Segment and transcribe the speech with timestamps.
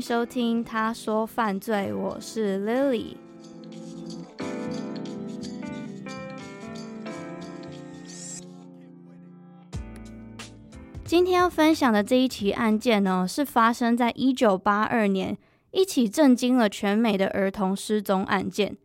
[0.00, 3.16] 收听《他说犯罪》，我是 Lily。
[11.04, 15.36] 今天要分享的这一起案件呢，是发生在一九八二年，
[15.72, 18.76] 一起震惊了全美的儿童失踪案件。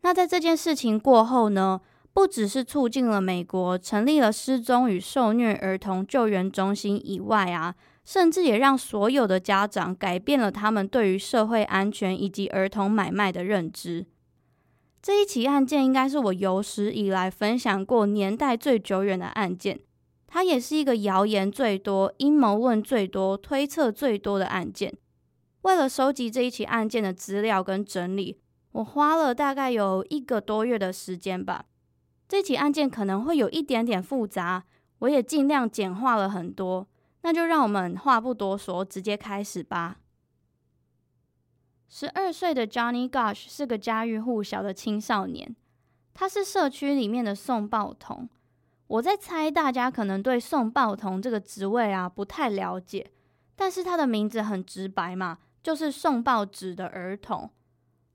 [0.00, 1.80] 那在这件事情过后呢，
[2.14, 7.74] 不只是促进了美国成立了失踪与受虐儿童救援中心以外啊，
[8.06, 14.06] 甚至也让所有的家长改变了他们对于社会安全以及儿童买卖的认知。
[15.02, 19.80] 这一起案件应该是我有史以来分享过年代最久远的案件。
[20.28, 24.94] 它也是一个谣言最多、阴谋论最多、推测最多的案件。
[25.62, 28.38] 为了收集这一起案件的资料跟整理，
[28.70, 31.64] 我花了大概有一个多月的时间吧。
[32.28, 34.64] 这起案件可能会有一点点复杂，
[35.00, 36.86] 我也尽量简化了很多。
[37.22, 39.98] 那就让我们话不多说，直接开始吧。
[41.88, 45.54] 十二岁的 Johnny Gosh 是个家喻户晓的青少年，
[46.12, 48.28] 他是社区里面的送报童。
[48.88, 53.10] 我在猜，大家可能对送报童这个职位啊不太了解，
[53.54, 57.50] 但是他的名字很直白嘛，就是送报纸的儿童。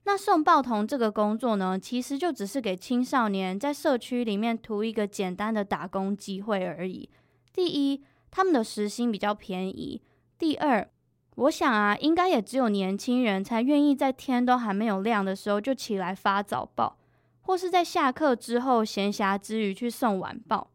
[0.03, 7.09] 那送报童这个工作呢，其实就只是给青少年在社区里面图一个简单的打工机会而已。
[7.53, 10.01] 第一，他们的时薪比较便宜；
[10.39, 10.89] 第二，
[11.35, 16.97] 我想啊，应该也只有年轻人才愿意在天都还没有亮的时候就起来发早报。
[17.43, 20.69] 或是在下课之后闲暇之余去送晚报。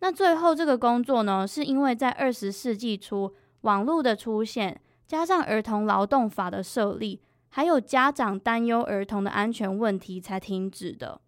[0.00, 7.20] 那最后这个工作呢，是因为在二十世纪初网络的出现，加上儿童劳动法的设立，
[7.50, 11.20] 还有家长担忧儿童的安全问题才停止的。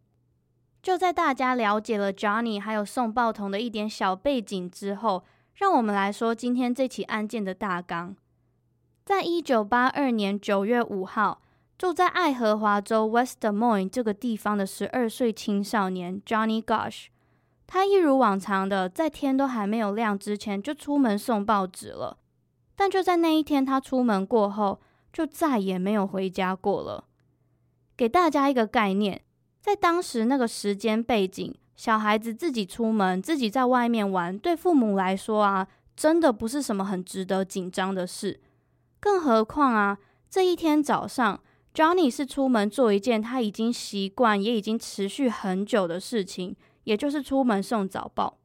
[0.83, 5.23] 就在大家了解了 Johnny 还有送报童的一点小背景之后，
[5.55, 8.15] 让我们来说今天这起案件的大纲。
[9.05, 11.41] 在一九八二年九月五号。
[11.77, 17.07] 住在爱荷华州 Westmoine 这个地方的十二岁青少年 Johnny Gosh，
[17.67, 22.19] 他一如往常的在天都还没有亮之前就出门送报纸了。
[22.77, 24.81] 但就在那一天，他出门过后
[25.13, 27.07] 就再也没有回家过了。
[27.97, 29.23] 给大家一个概念，
[29.61, 38.41] 在当时那个时间背景，小孩子自己出门，自己在外面玩，对父母来说啊，真的不是什么很值得紧张的事。
[39.01, 39.99] 更何况啊，
[40.31, 41.41] 这一天早上。
[41.75, 48.39] Johnny 是出门做一件他已经习惯也已经持续很久的事情，也就是出门送早报。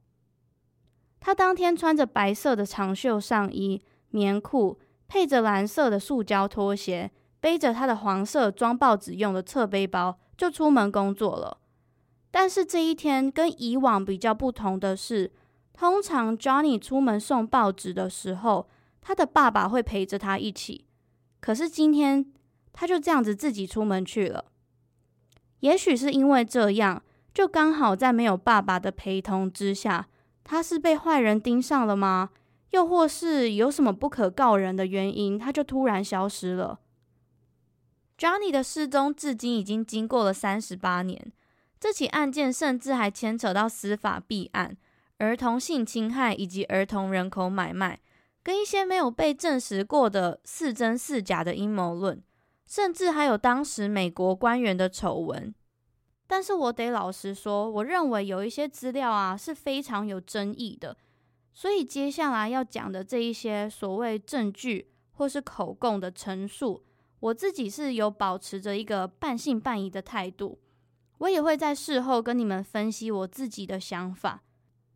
[1.20, 11.60] 他当天穿着白色的长袖上衣、棉裤，配着蓝色的塑胶拖鞋，背着他的黄色装报纸用的侧背包，就出门工作了。
[12.32, 15.32] 但是这一天跟以往比较不同的是，
[15.74, 18.70] 通常 Johnny 出门送报纸的时候，
[19.02, 20.86] 他的爸爸会陪着他一起。
[21.40, 22.32] 可是今天，
[22.74, 24.46] 他就这样子自己出门去了。
[25.62, 27.02] 也许是因为这样，
[27.34, 30.08] 就刚好在没有爸爸的陪同之下，
[30.44, 32.30] 他是被坏人盯上了吗？
[32.72, 36.80] 又或是有什么不可告人的原因，他就突然消失了
[38.18, 41.32] ？Johnny 的失踪至今已经经过了三十八年，
[41.80, 44.76] 这起案件甚至还牵扯到司法弊案、
[45.18, 48.02] 儿童性侵害以及儿童人口买卖，
[48.44, 52.22] 跟一些没有被证实过的似真似假的阴谋论。
[52.68, 55.56] 甚至还有当时美国官员的丑闻，
[56.28, 60.96] 但是我得老实说，我认为有一些资料啊是非常有争议的，
[61.54, 66.84] 所以接下来要讲的这一些所谓证据或是口供的陈述，
[67.22, 70.60] 我自己是有保持着一个半信半疑的态度。
[71.20, 74.42] 我也会在事后跟你们分析我自己的想法。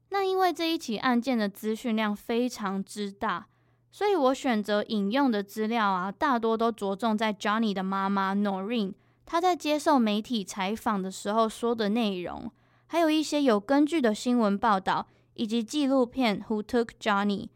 [0.10, 3.48] 那因为这一起案件的资讯量非常之大，
[3.92, 8.94] 所以我选择引用的资料啊，大多都着重在 Johnny 的妈妈 Noreen
[9.26, 12.52] 她在接受媒体采访的时候说的内容，
[12.88, 17.50] 还有一些有根据的新闻报道以及纪录片 Who Took Johnny，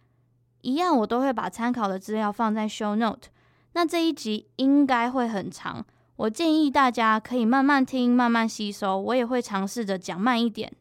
[0.62, 3.30] 一样我都会把参考的资料放在 Show Note。
[3.74, 5.86] 那这一集应该会很长。
[6.18, 9.00] 我建议大家可以慢慢听，慢慢吸收。
[9.00, 10.74] 我也会尝试着讲慢一点。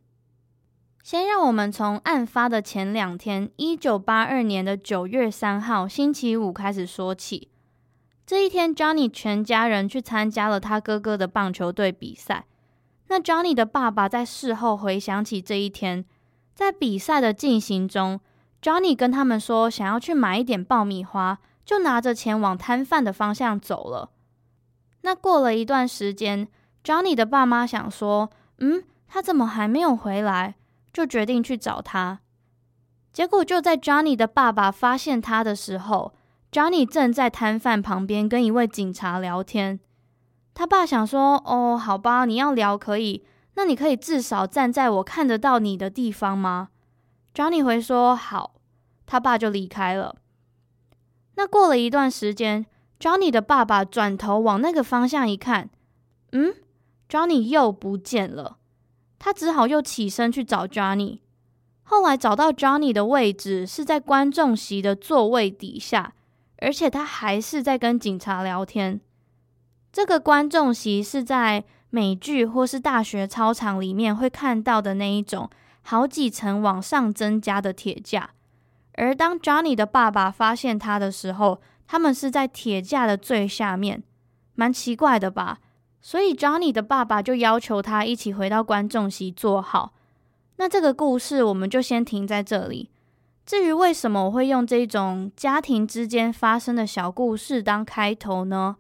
[1.03, 7.51] 先让我们从案发的前两天，一九八二年的九月三号星期五开始说起。
[8.27, 12.47] 这一天，Johnny 全家人去参加了他哥哥的棒球队比赛。
[13.09, 16.05] 那 Johnny 的爸爸在事后回想起这一天，
[16.55, 18.19] 在比赛的进行中
[18.63, 24.11] ，Johnny 跟他们说想要去买一点爆米花，就拿着钱往摊贩的方向走了。
[25.07, 26.49] 那过了一段时间
[26.83, 30.57] ，Johnny 的爸妈想说：“嗯，他怎么还没有回来？”
[30.93, 32.19] 就决定去找他。
[33.13, 36.13] 结果就在 Johnny 的爸爸发现他的时候
[36.51, 39.79] ，Johnny 正在摊贩旁边跟一位警察聊天。
[40.55, 43.25] 他爸想说：“哦，好吧，你要聊可以，
[43.55, 46.71] 那你可以至少站在我看得到你的地方吗
[47.33, 48.55] ？”Johnny 回说：“好。”
[49.07, 50.17] 他爸就离开了。
[51.37, 52.67] 那过了一段时间。
[52.99, 55.69] Johnny 的爸爸转头往那个方向一看，
[56.33, 56.55] 嗯
[57.09, 58.57] ，Johnny 又不见了。
[59.19, 61.21] 他只好又起身去找 Johnny。
[61.83, 66.15] 后来找到 Johnny 的位置是在观众席的座位底下，
[66.59, 69.01] 而且他还是在跟警察聊天。
[69.93, 75.49] 这个观众席是在美剧或是大学操场里面会看到的那一种，
[75.83, 78.31] 好几层往上增加的铁架。
[78.95, 84.03] 而当 Johnny 的爸爸发现他的时候，他们是在铁架的最下面，
[84.55, 85.59] 蛮奇怪的吧？
[86.01, 89.93] 所以 Johnny 的爸爸就要求他一起回到观众席坐好。
[90.57, 92.91] 那这个故事我们就先停在这里。
[93.45, 98.77] 至于为什么我会用这种家庭之间发生的小故事当开头呢？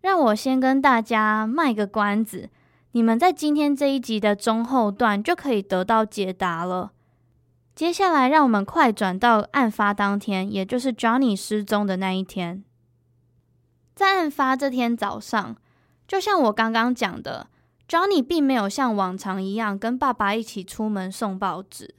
[0.00, 2.50] 让我先跟大家卖个关子，
[2.92, 6.92] 你们在今天这一集的中后段就可以得到解答了。
[7.74, 12.62] 接下来，让我们快转到案发当天，也就是 Johnny 失踪的那一天。
[13.94, 15.56] 在案发这天早上，
[16.06, 17.48] 就像我刚刚讲的
[17.88, 21.94] ，Johnny 并没有像往常一样跟爸爸一起出门送报纸。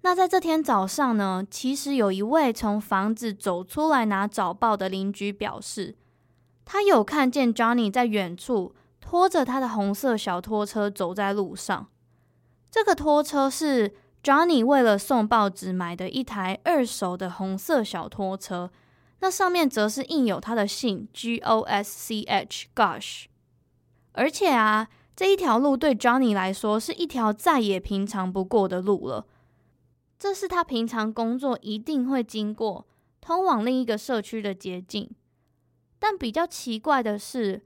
[0.00, 5.94] 那在这天早上呢，其实有一位从房子走出来拿早报的邻居表示，
[6.64, 11.86] 他有看见 Johnny 在远处拖着他的红色小拖车走在路上。
[12.68, 13.94] 这个拖车是。
[14.22, 18.70] Johnny 为了送报纸买的一台二手的红色小拖车，
[19.18, 23.24] 那上面则是印有他的姓 G O S C H，Gosh。
[24.12, 24.86] 而且啊，
[25.16, 29.26] 这一条路对 Johnny 来说是一条再也平常不过的路了。
[30.20, 32.86] 这是他平常工作一定会经过、
[33.20, 35.10] 通往另一个社区的捷径。
[35.98, 37.62] 但比较奇怪的是，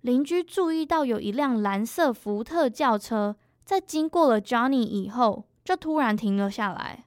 [0.00, 5.44] 邻居注意到有一辆蓝色福特轿车在经过了 Johnny 以后。
[5.68, 7.04] 就突然停了下来。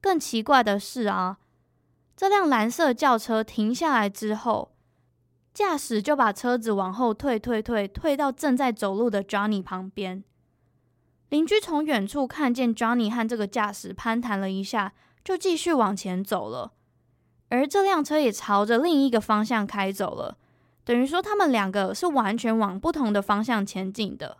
[0.00, 1.38] 更奇怪的是啊，
[2.16, 4.72] 这辆蓝色轿车停下来之后，
[5.54, 10.24] 驾驶就把车子往后退，退，退，退到正在走路的 Johnny 旁边。
[11.28, 14.92] 邻居从远处看见 Johnny 和这个驾驶攀谈了一下，
[15.22, 16.72] 就继续往前走了。
[17.50, 20.36] 而这辆车也朝着另一个方向开走了，
[20.82, 24.38] 等于说他们两个是完全往不同的方向前进的。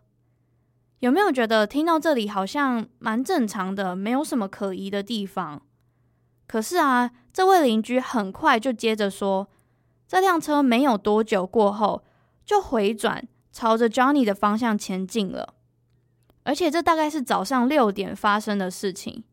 [1.01, 5.61] 有没有觉得听到这里好像蛮正常的，没有什么可疑的地方？
[6.47, 9.49] 可是啊，这位邻居很快就接着说，
[10.07, 12.05] 这辆车没有多久过后
[12.45, 15.55] 就回转，朝着 Johnny 的方向前进了。
[16.43, 19.25] 而且这大概是早上六点发生的事情。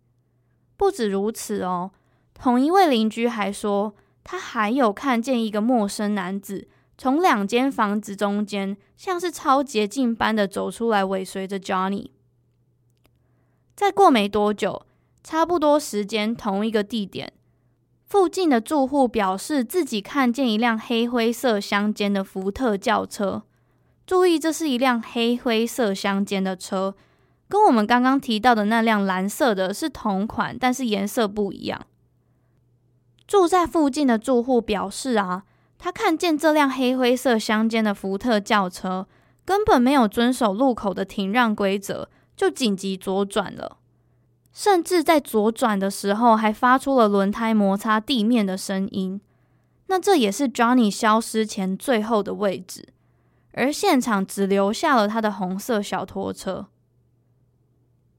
[0.77, 1.91] 不止如此哦，
[2.33, 6.69] 同一位邻居还说，他还有看见一个陌生男子。
[6.97, 12.09] 从两间房子中间，像是超捷径般的走出来，尾随着 Johnny。
[13.75, 14.87] 再过没多久，
[15.23, 17.33] 差不多时间，同一个地点，
[18.07, 23.43] 附近的住户表示自己看见一辆黑灰色相间的福特轿车。
[24.07, 26.95] 注意，这是一辆黑灰色相间的车，
[27.47, 31.85] 跟我们刚刚提到的那辆蓝色的是同款，但是颜色不一样。
[33.27, 35.43] 住在附近的住户表示啊。
[35.77, 39.07] 他看见这辆黑灰色相间的福特轿车
[39.46, 43.77] 根本没有遵守路口的停让规则，就紧急左转了，
[44.51, 49.22] 甚至在左转的时候还发出了轮胎摩擦地面的声音。
[49.86, 52.89] 那这也是 Johnny 消失前最后的位置，
[53.53, 56.67] 而现场只留下了他的红色小拖车。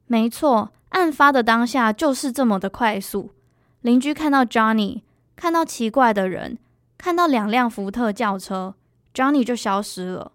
[0.06, 3.32] 没错，案发的当下就是这么的快速。
[3.82, 5.02] 邻居看到 Johnny，
[5.36, 6.56] 看到奇怪的人，
[6.98, 8.74] 看到两辆福特轿车
[9.14, 10.32] ，Johnny 就消失了。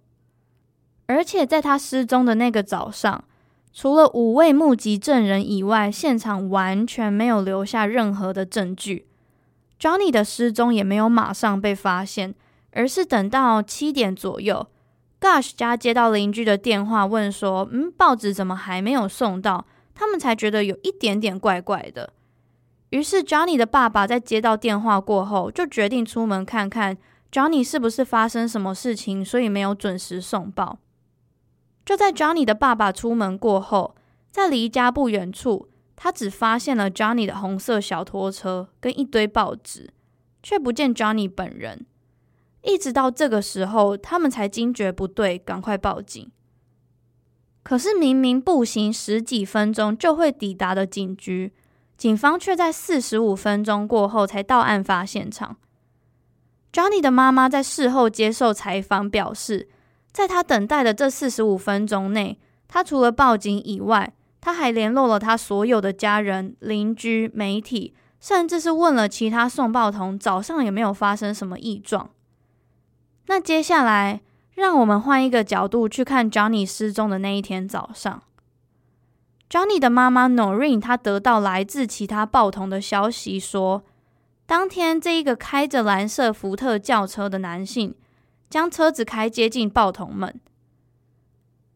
[1.06, 3.26] 而且在他失踪的那个早上，
[3.74, 9.08] 除了五位目击证人以外，现场完全没有留下任何的证据。
[9.80, 12.34] Johnny 的失踪也没有马上被发现，
[12.72, 14.66] 而是等到七点左右
[15.20, 22.14] ，Gosh 家接到邻居的电话，问说：“嗯，报纸怎么还没有送到？”他们才觉得有一点点怪怪的。
[22.94, 26.96] 于是 Johnny 的爸爸在接到电话过后，就决定出门看看
[27.32, 30.78] Johnny 是不是发生什么事情，所以没有准时送报。
[31.84, 33.96] 就在 Johnny 的爸爸出门过后，
[34.30, 39.90] 在离家不远处，他只发现了 Johnny 的红色小拖车跟一堆报纸，
[40.44, 41.88] 却不见 Johnny 本人。
[42.62, 46.30] 一直到这个时候，他们才惊觉不对，赶快报警。
[47.64, 51.54] 可是明明步行十几分钟就会抵达的警局，
[52.04, 55.56] 警方却在四十五分钟过后才到案发现场。
[56.74, 59.70] Johnny 的妈妈在事后接受采访表示，
[60.12, 72.10] 在他等待的这四十五分钟内，他除了报警以外，他还联络了他所有的家人、邻居、媒体，甚至是问了其他送报童早上有没有发生什么异状。
[73.28, 74.20] 那接下来，
[74.56, 78.24] 让我们换一个角度去看 Johnny 失踪的那一天早上。
[79.54, 83.84] Johnny 的妈妈 Noreen，她得到来自其他报童的消息说，
[84.48, 87.94] 当天这一个开着蓝色福特轿车的男性。
[88.50, 90.40] 将车子开接近报童们，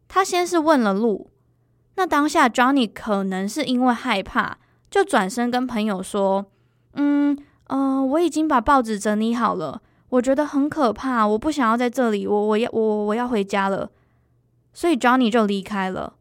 [0.07, 1.29] 他先是问了路。
[1.96, 4.57] 那当下，Johnny 可能是因为害怕，
[4.89, 6.48] 就转身跟朋友说
[6.93, 13.91] ：“嗯，呃，我已经把报纸整理好了，我觉得很可怕，我不想要在这里，我我要我我要回家了。”
[14.74, 16.13] 所以 Johnny 就离开了。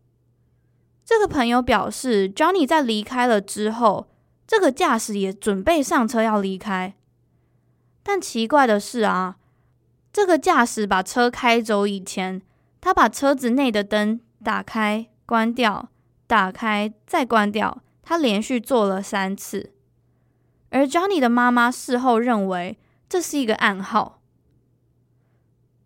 [1.07, 4.09] 这个朋友表示，Johnny 在离开了之后，
[4.45, 6.97] 这个驾驶也准备上车要离开，
[8.03, 9.37] 但奇怪的是啊。
[10.13, 12.43] 这个驾驶把车开走以前，
[12.81, 15.91] 他把车子内的灯打开、关掉、
[16.27, 19.73] 打开再关掉，他连续做了三次。
[20.71, 24.21] 而 Johnny 的妈妈事后认为这是一个暗号。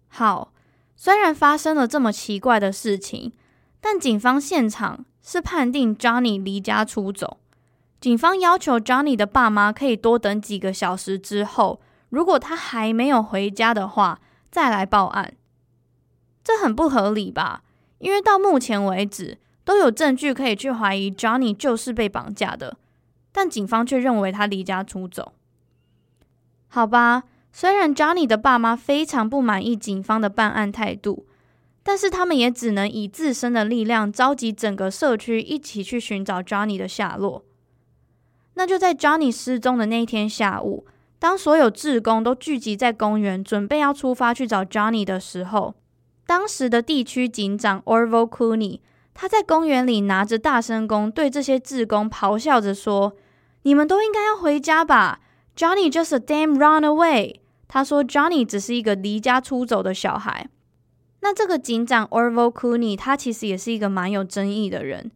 [0.09, 0.55] 好，
[0.97, 3.35] 虽然发生了这么奇怪的事情，
[3.81, 7.39] 但警方现场是判定 Johnny 离家出走。
[8.01, 11.81] 警方要求 Johnny 的爸妈可以多等几个小时之后。
[12.09, 14.19] 如果他还没有回家的话，
[14.51, 15.35] 再来报案，
[16.43, 17.63] 这很不合理吧？
[17.99, 22.77] 因为到目前为止都有证据可以去怀疑 Johnny 就是被绑架的，
[23.31, 25.35] 但警方却认为他离家出走。
[26.67, 27.23] 好吧，
[27.53, 31.29] 虽然 Johnny 的爸妈非常不满意警方的办案态度，
[31.83, 37.45] 但是他们也只能以自身的力量召集整个社区一起去寻找 Johnny 的下落。
[38.55, 40.87] 那就在 Johnny 失踪的那一天下午。
[41.19, 45.75] 当所有志工都聚集在公园，准备要出发去找 Johnny 的时候，
[46.27, 48.81] 当时的地区警长 Orville Cooney，
[49.13, 53.17] 他在公园里拿着大声公，对这些志工咆哮着说
[53.65, 55.21] ：“你们都应该要回家吧
[55.57, 57.37] ！Johnny just a damn runaway。”
[57.69, 60.49] 他说：“Johnny 只是一个离家出走的小孩。”
[61.21, 65.11] 那这个警长 Orville Cooney，他其实也是一个蛮有争议的人。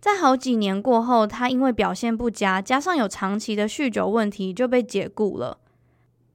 [0.00, 5.58] 在好几年过后，他因为表现不佳，加上有长期的酗酒问题，就被解雇了。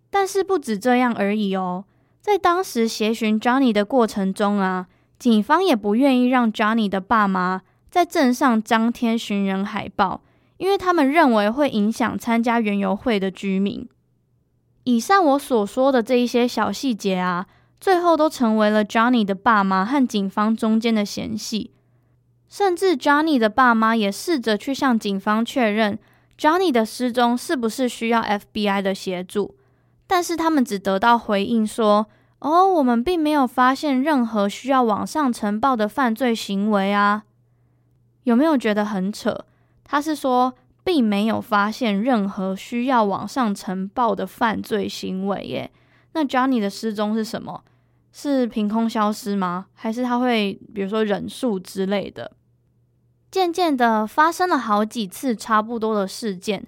[0.10, 1.86] 但是不止这样而已哦，
[2.22, 10.22] 在当时协寻 Johnny 的过程中啊，警方也不愿意让 Johnny 的爸妈在镇上张贴寻人海报，
[10.58, 13.88] 因为他们认为会影响参加园游会的居民。
[14.84, 17.48] 以上我所说的这一些小细节啊，
[17.84, 21.72] 最后都成为了 Johnny 的爸妈和警方中间的嫌隙。
[22.48, 26.00] 甚至 Johnny 的爸妈也试着去向警方确认
[26.40, 29.56] Johnny 的失踪是不是需要 FBI 的协助，
[30.08, 32.08] 但是他们只得到回应说
[32.40, 37.24] ：“哦，我们并没有发现任何需要网上呈报的犯罪行为啊。”
[38.24, 39.44] 有没有觉得很扯？
[39.84, 40.54] 他是说
[40.86, 45.70] 并没有发现任何需要网上呈报的犯罪行为耶。
[46.14, 47.62] 那 Johnny 的失踪是什么？
[48.16, 49.66] 是凭空消失吗？
[49.74, 52.32] 还是他会比如说忍术之类的？
[53.32, 56.64] 渐渐的，发生了好几次差不多的事件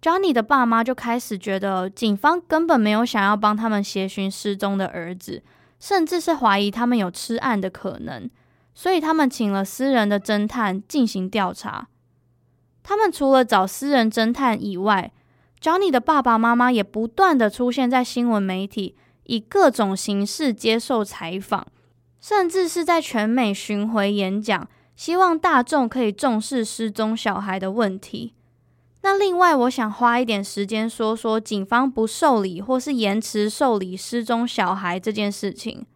[0.00, 5.42] ，Johnny 的爸妈就开始觉得警方根本没有想要帮他们协寻失踪的儿子，
[5.78, 8.30] 甚至是怀疑他们有吃案的可能，
[8.74, 11.88] 所以他们请了私人的侦探进行调查。
[12.82, 15.12] 他们除了找私人侦探以外
[15.60, 18.96] ，Johnny 的爸爸妈妈也不断的出现在新闻媒体，
[19.30, 21.64] 以各种形式接受采访，
[22.20, 28.34] 甚至是在全美巡回演讲，希望大众可以重视失踪小孩的问题。
[29.02, 35.86] 那另外，我想花一点时间说说警方不受理或是延迟受理失踪小孩这件事情。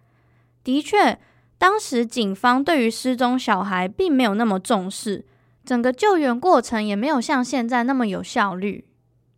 [0.62, 1.18] 的确，
[1.58, 5.26] 当时警方对于失踪小孩并没有那么重视，
[5.64, 8.84] 整个救援过程也没有像现在那么有效率。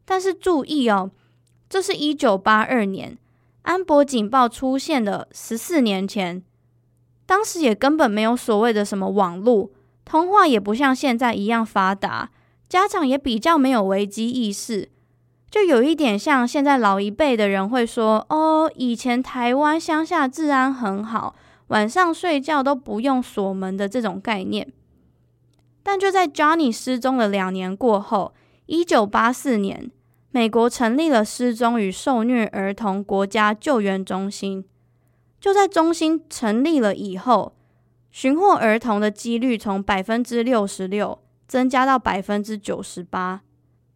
[0.04, 1.10] 但是注意哦，
[1.70, 3.16] 这是一九八二年，
[3.66, 6.40] 安博警报出现的十四年前，
[7.26, 9.72] 当时也根本没有所谓的什么网络，
[10.04, 12.30] 通话也不像现在一样发达，
[12.68, 14.88] 家长也比较没有危机意识，
[15.50, 21.34] 就有一点像现在老一辈的人会说：“哦，以前台湾乡下治安很好，
[21.66, 24.72] 晚上睡觉都不用锁门的这种概念。”
[25.82, 28.32] 但就在 Johnny 失踪了两年过后，
[28.66, 29.90] 一九八四年。
[30.36, 34.66] 美国成立了失踪与受虐儿童国家救援中心。
[35.40, 37.54] 就在中心成立了以后，
[38.10, 43.40] 寻获儿童的几率从百分之六十六增加到百分之九十八。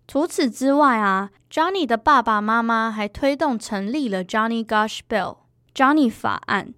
[0.08, 6.72] 除此之外啊，Johnny 的爸爸妈妈还推动成立了 Johnny Gosh Bill（Johnny 法案）。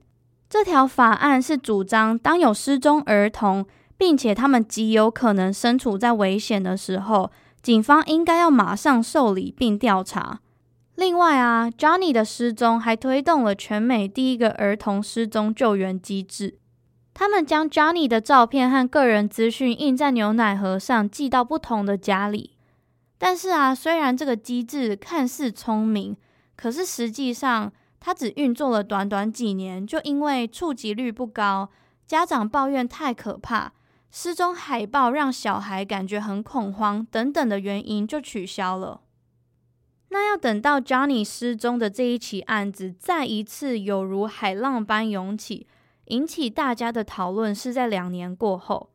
[0.51, 3.65] 这条法案是主张，当有失踪儿童，
[3.97, 7.31] 并且他们极有可能身处在危险的时候，
[7.63, 10.41] 警方应该要马上受理并调查。
[10.97, 16.59] 另外啊，Johnny 的失踪还推动了全美第一个儿童失踪救援机制。
[17.15, 22.57] 他们将 Johnny 的照片和个人资讯印在牛奶盒上，寄到不同的家里。
[23.19, 26.17] 但是啊，虽然这个机制看似聪明，
[26.57, 31.71] 可是实际上它只运作了短短几年，就因为触及率不高，
[32.07, 33.73] 家长抱怨太可怕。
[34.15, 39.01] 失踪海报让小孩感觉很恐慌，等等的原因就取消了。
[40.11, 45.67] 那要等到 Johnny 失踪的这一起案子再一次有如海浪般涌起，
[46.09, 48.91] 引起大家的讨论，是在两年过后，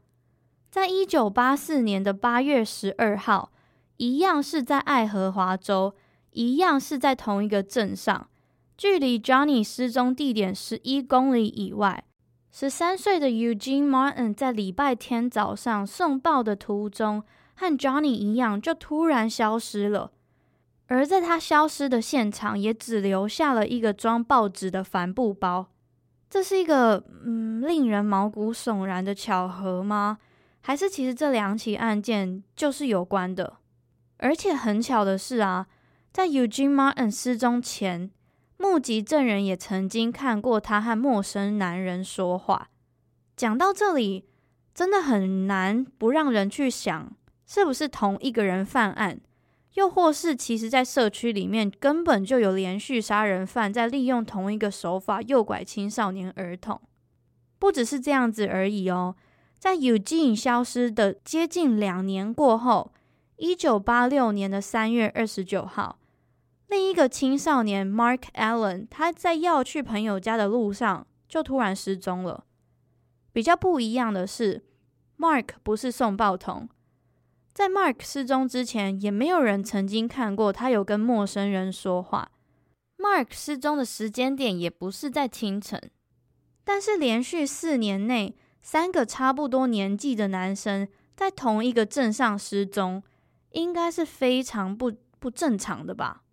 [0.69, 3.51] 在一九八四年的八月十二号，
[3.97, 5.95] 一样是在爱荷华州，
[6.29, 8.29] 一样是在同一个镇上，
[8.77, 12.03] 距离 Johnny 失踪地点十一公里以外。
[12.59, 20.11] 十三岁的 Eugene Martin 在礼拜天早上送报的途中，和 Johnny 一样，就突然消失了。
[20.87, 25.67] 而在他消失的现场，也只留下了一个装报纸的帆布包。
[26.31, 30.17] 这是一个嗯，令人毛骨悚然的巧合吗？
[30.61, 33.57] 还是其实这两起案件就是有关的？
[34.17, 35.67] 而且很巧的是啊，
[36.11, 38.09] 在 Eugene Martin 失踪前。
[38.57, 42.69] 目击证人也曾经看过他和陌生男人说话。
[43.35, 44.25] 讲到这里，
[44.73, 47.15] 真的很难不让人去想，
[47.45, 49.19] 是不是同一个人犯案，
[49.75, 56.81] 又或是其实在社区里面根本就有连续杀人犯在利用同一个手法诱拐青少年儿童。
[57.59, 59.15] 不只是这样子而已哦，
[59.59, 62.91] 在 Eugene 消失的接近两年过后，
[63.35, 65.99] 一九八六年的三月二十九号。
[66.67, 72.43] 另一个青少年 Mark Allen，他在要去朋友家的路上就突然失踪了。
[73.31, 74.65] 比较不一样的是
[75.17, 76.67] ，Mark 不是送报童，
[77.53, 82.31] 在 Mark 失踪之前，也没有人曾经看过他有跟陌生人说话。
[82.97, 85.79] Mark 失踪的时间点也不是在清晨，
[86.63, 93.03] 但是连续四年内，三个差不多年纪的男生在同一个镇上失踪，
[93.51, 96.23] 应该是非常不不正常的吧？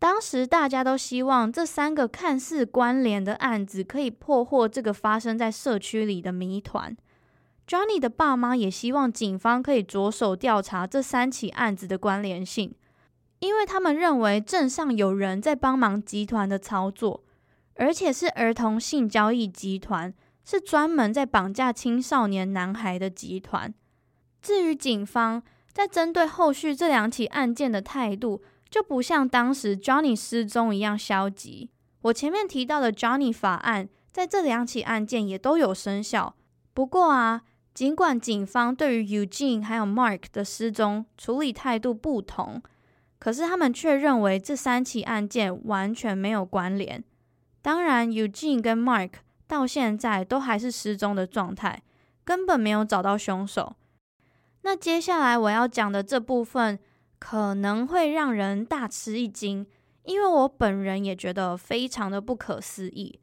[0.00, 6.96] 当时大家都希望这三个看似关联的案子可以破获这个发生在社区里的谜团。
[7.68, 12.74] Johnny 的爸妈也希望警方可以着手调查这三起案子的关联性，
[13.40, 17.22] 因为他们认为镇上有人在帮忙集团的操作，
[17.74, 20.14] 而且是儿童性交易集团，
[20.46, 23.72] 是专门在绑架青少年男孩的集团。
[24.40, 31.68] 至于警方在针对后续这两起案件的态度，就不像当时 Johnny 失踪一样消极。
[32.02, 36.36] 我前面提到的 Johnny 法案，在这两起案件也都有生效。
[36.72, 37.42] 不过啊，
[37.74, 42.62] 尽管警方对于 Eugene 还有 Mark 的失踪处理态度不同，
[43.18, 47.02] 可是他们却认为这三起案件完全没有关联。
[47.60, 49.10] 当然，Eugene 跟 Mark
[49.46, 51.82] 到现在都还是失踪的状态，
[52.24, 53.74] 根本没有找到凶手。
[54.62, 56.78] 那接下来我要讲的这部分。
[57.20, 59.64] 可能会让人大吃一惊，
[60.02, 63.20] 因为我本人也觉得非常的不可思议。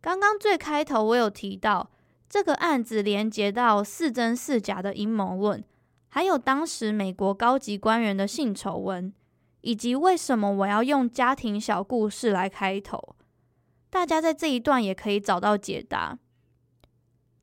[0.00, 1.90] 刚刚最开头我有提到
[2.28, 5.64] 这个案子连接到似真似假的阴谋论，
[6.08, 9.12] 还有当时美国高级官员的性丑闻，
[9.62, 13.16] 以及为什么我要用家庭小故事来开头。
[13.88, 16.18] 大家在这一段也可以找到解答。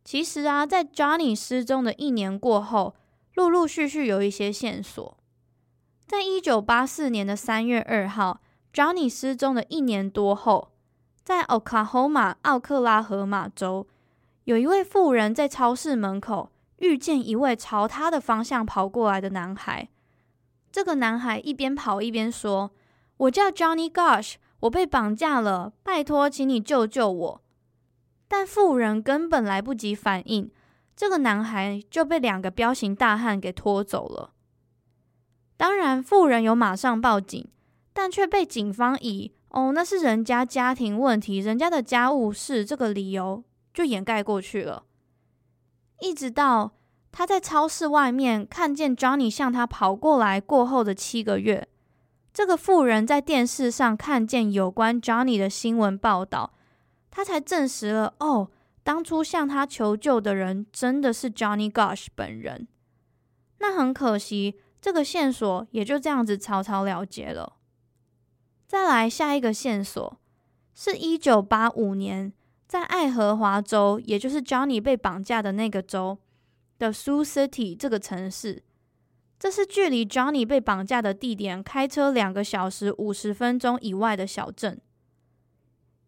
[0.04, 2.96] 其实啊，在 Johnny 失踪的一年过后，
[3.34, 5.18] 陆陆续续有一些线索。
[6.12, 8.42] 在一九八四年的三月二号
[8.74, 10.74] ，Johnny 失踪的一年多后，
[11.24, 13.88] 在 Oklahoma 奥克拉荷马州，
[14.44, 19.88] 有一位妇人在超市门口遇见一位朝他的方向跑过来的男孩。
[20.70, 22.72] 这个男孩一边跑一边说
[23.16, 27.42] ：“我叫 Johnny Gosh，我被绑架了，拜托，请你救救我。”
[28.28, 30.52] 但妇人根本来不及反应，
[30.94, 34.34] 这个男孩就被两个彪形大汉给拖走了。
[35.62, 37.48] 当然，妇人有马上报警，
[37.94, 44.86] 但却被警方以“哦，那是人家家庭问题，人家的家务事”这个理由就掩盖过去了。
[46.00, 46.72] 一直到
[47.12, 51.68] 他在超市外面看见 Johnny 向他跑过来过后的七个月，
[52.34, 56.54] 这个妇人在电视上看见有关 Johnny 的新闻报道，
[57.12, 58.50] 他才证实了哦，
[58.82, 62.68] 当初向他求救的人真的是 Johnny Gosh 本人。
[63.60, 67.58] 那很可惜，这个线索也就这样子草草了结了。
[68.68, 70.20] 再来下一个线索，
[70.74, 72.34] 是一九八五年
[72.68, 76.18] 在爱荷华州，也就是 Johnny 被绑架的那个州。
[76.80, 78.64] 的 Sioux City 这个城市，
[79.38, 84.82] 这是距离 Johnny 被绑架的地点开车两个小时五十分钟以外的小镇。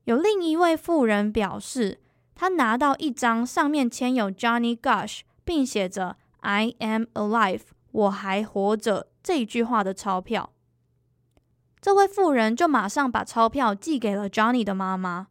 [0.06, 2.02] 有另一位妇人表示，
[2.34, 7.62] 她拿到一张上面签有 Johnny Gush，并写着 “I am alive”，
[7.94, 10.52] 我还活着这一句话的钞票。
[11.82, 15.30] 这位妇人就马上把钞票寄给了 Johnny 的妈妈。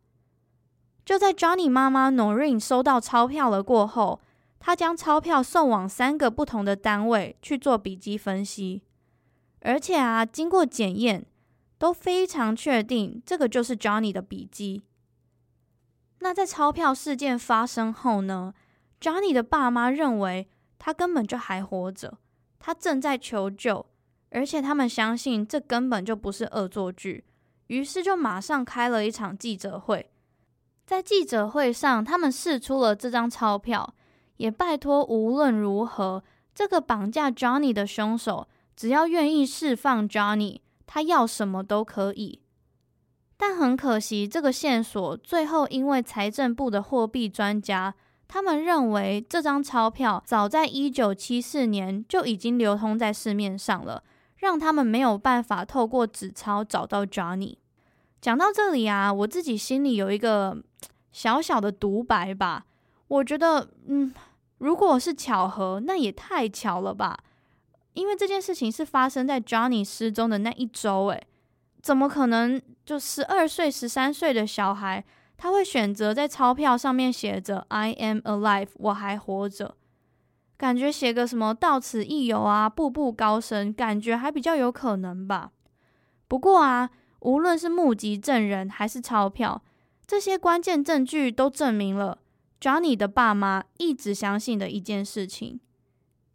[1.05, 4.20] 就在 Johnny 妈妈 Noreen 收到钞票了过后，
[4.61, 8.83] 他将钞票送往三个不同的单位去做笔迹分析，
[9.62, 11.27] 而且啊，经过检验，
[11.79, 14.85] 都非常确定这个就是 Johnny 的笔迹。
[16.20, 18.55] 那在钞票事件发生后呢
[19.01, 20.46] ，Johnny 的爸妈认为
[20.79, 22.18] 他根本就还活着，
[22.64, 23.85] 他正在求救，
[24.31, 27.25] 而且他们相信这根本就不是恶作剧，
[27.66, 30.09] 于是就马上开了一场记者会。
[30.87, 33.94] 在记者会上，他们试出了这张钞票。
[34.37, 36.22] 也拜托，无论如何，
[36.55, 42.42] 这个绑架 Johnny 的凶手，只要愿意释放 Johnny，他要什么都可以。
[43.37, 47.94] 但很可惜，这个线索最后因为财政部的货币专家，
[48.33, 54.03] 他们认为这张钞票早在一九七四年就已经流通在市面上了，
[54.38, 57.57] 让他们没有办法透过纸钞找到 Johnny。
[58.23, 60.57] 讲到这里啊，我自己心里有一个
[61.12, 62.64] 小小的独白吧。
[63.09, 64.14] 我觉得，嗯，
[64.57, 67.18] 如果是巧合，那也太巧了吧？
[67.92, 71.23] 因为这件事情是发生在 Johnny 失踪的那一周，诶，
[71.83, 75.05] 怎么可能就十二岁、十三岁的小孩，
[75.42, 79.74] 他会选择在钞票上面写着 “I am alive”，我还活着，
[80.57, 85.50] 感觉写个什么“到此一游”啊，步步高升，感觉还比较有可能吧？
[86.28, 86.90] 不过啊，
[87.22, 89.64] 无论是目击证人还是钞票，
[90.07, 92.18] 这些关键证据都证明了。
[92.61, 95.59] Johnny 的爸妈一直相信的一件事情，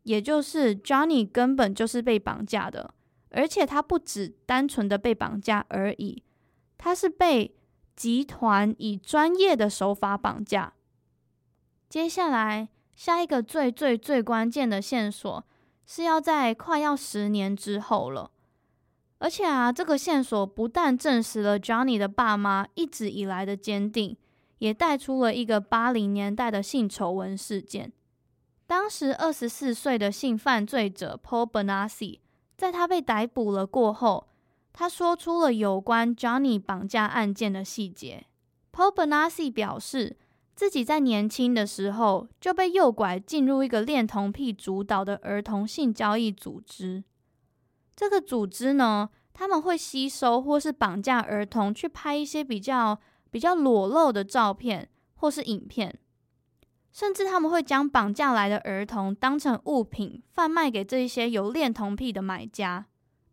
[0.03, 2.93] 也就是 Johnny 根本就是被绑架的，
[3.29, 6.21] 而且他不只单纯的被绑架而已，
[6.77, 7.55] 他是被
[7.97, 10.71] 集团以专业的手法绑架。
[11.89, 15.43] 接下来，下一个最最最关键的线索
[15.85, 18.31] 是要在快要十年之后了，
[19.17, 24.15] 而且啊，这个线索不但证实了 Johnny 的爸妈一直以来的坚定。
[24.59, 27.93] 也带出了一个八零年代的性丑闻事件。
[28.65, 32.21] 当时二十四岁的性犯罪者 Paul Bonassi
[32.57, 34.27] 在他被逮捕了过后，
[34.79, 38.27] 他说出了有关 Johnny 绑架案件的细节。
[38.71, 40.15] Paul Bonacci 表示，
[40.53, 47.03] 自己在年轻的时候就被诱拐进入一个恋童癖主导的儿童性交易组织。
[47.95, 52.99] 这个组织呢，他们会吸收或是绑架儿童，去拍一些比较。
[53.29, 55.99] 比较裸露的照片或是影片，
[56.93, 62.85] 甚至他们会将绑架来的儿童当成物品贩卖给这一些有恋童癖的买家。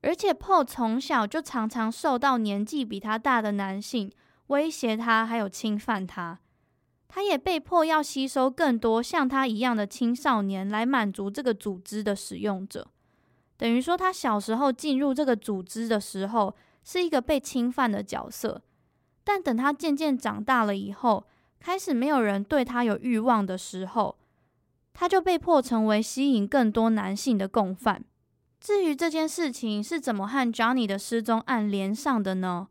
[0.05, 4.13] 而且，Paul 从小就常常受到年纪比他大的男性
[4.49, 6.39] 威胁他，还有侵犯他。
[7.09, 12.89] 他也被迫要吸收更多像他一样的青少年来满足这个组织的使用者。
[13.57, 18.61] 等于说，他小时候进入这个组织的时候，是一个被侵犯的角色。
[19.23, 21.25] 但等他渐渐长大了以后，
[21.61, 24.19] 开始没有人对他有欲望的时候，
[24.93, 28.05] 他就被迫成为吸引更多男性的共犯。
[28.65, 32.69] 至于这件事情是怎么和 Johnny 的失踪案连上的呢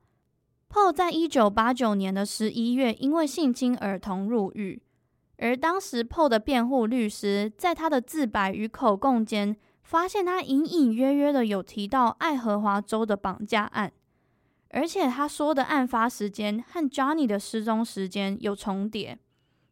[0.68, 4.82] ？Paul 在一九八九年的十一月因为性侵儿童入狱，
[5.38, 13.94] 而当时 Paul 的辩护律师在他的自白与口供间，发现他隐隐约约的有提到爱荷华州的绑架案，
[14.70, 19.20] 而且他说的案发时间和 Johnny 的失踪时间有重叠，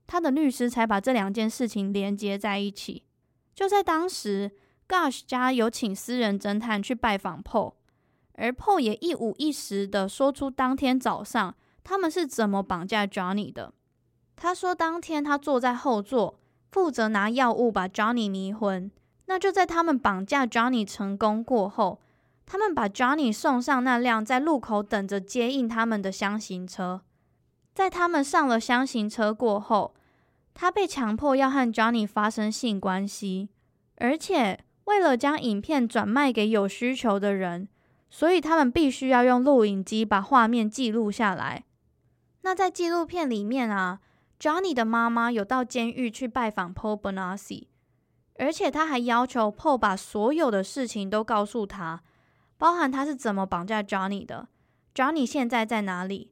[0.06, 3.06] 他的律师才把这两件事情连接在一起。
[3.56, 4.52] 就在当时。
[4.92, 7.76] Gosh 家有请私人侦探去拜访 Paul，
[8.34, 13.74] 而 Paul 也一五一十的说出当天早上他们是怎么绑架 Johnny 的。
[14.36, 16.38] 他说，当天他坐在后座，
[16.74, 18.92] 负责拿药物把 Johnny 迷昏。
[19.28, 22.02] 那就在他们绑架 Johnny 成功过后，
[22.46, 27.00] 他们把 Johnny 送上那辆在路口等着接应他们的厢型车。
[27.74, 29.96] 在他们上了厢型车过后，
[30.54, 33.48] 他被强迫要和 Johnny 发生性关系，
[33.96, 34.60] 而且。
[34.86, 37.68] 为了将影片转卖给有需求的人，
[38.10, 41.64] 所以他们必须要用录影机把画面记录下来。
[42.42, 44.00] 那在纪录片里面啊
[44.40, 47.68] ，Johnny 的妈妈有到监狱去拜访 Paul Bonaci，
[48.40, 52.02] 而且他还要求 Paul 把所有的事情都告诉他，
[52.58, 54.48] 包含他是怎么绑架 Johnny 的
[54.96, 56.32] ，Johnny 现在在哪里，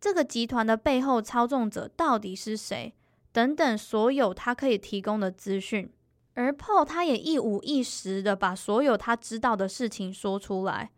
[0.00, 2.94] 这个集团的背后操纵者到底是谁，
[3.30, 5.92] 等等所有他可以提供的资讯。
[6.34, 10.90] 而 Paul 他也一五一十的把所有他知道的事情说出来，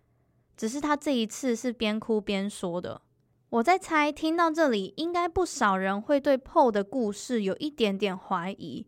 [0.56, 3.02] 只是他这一次是边哭边说的。
[3.48, 8.86] 我在猜，听到这里，应该不少人会对 Paul 的故事有一点点怀疑，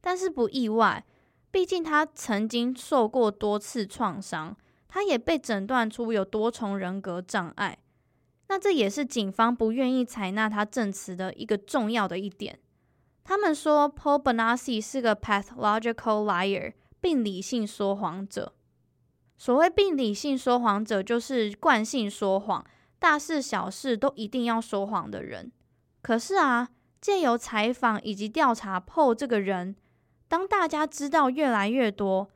[0.00, 1.04] 但是不意外，
[1.50, 4.56] 毕竟他曾经受过多次创伤，
[4.88, 7.78] 他也被诊断出有多重人格障碍。
[8.48, 12.60] 那这也是警方不愿意采纳他证词的一个重要的一点。
[13.24, 18.54] 他们说，Paul Bonacci 是个 pathological liar，病理性说谎者。
[19.36, 22.64] 所谓病理性说谎者，就是惯性说谎，
[22.98, 25.50] 大事小事都一定要说谎的人。
[26.02, 26.68] 可是啊，
[27.00, 29.74] 借由采访以及调查 Paul 这个人，
[30.28, 32.28] 当大家知道越来越多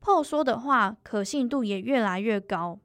[0.00, 2.78] ，Paul 说的话可信度也越来越高。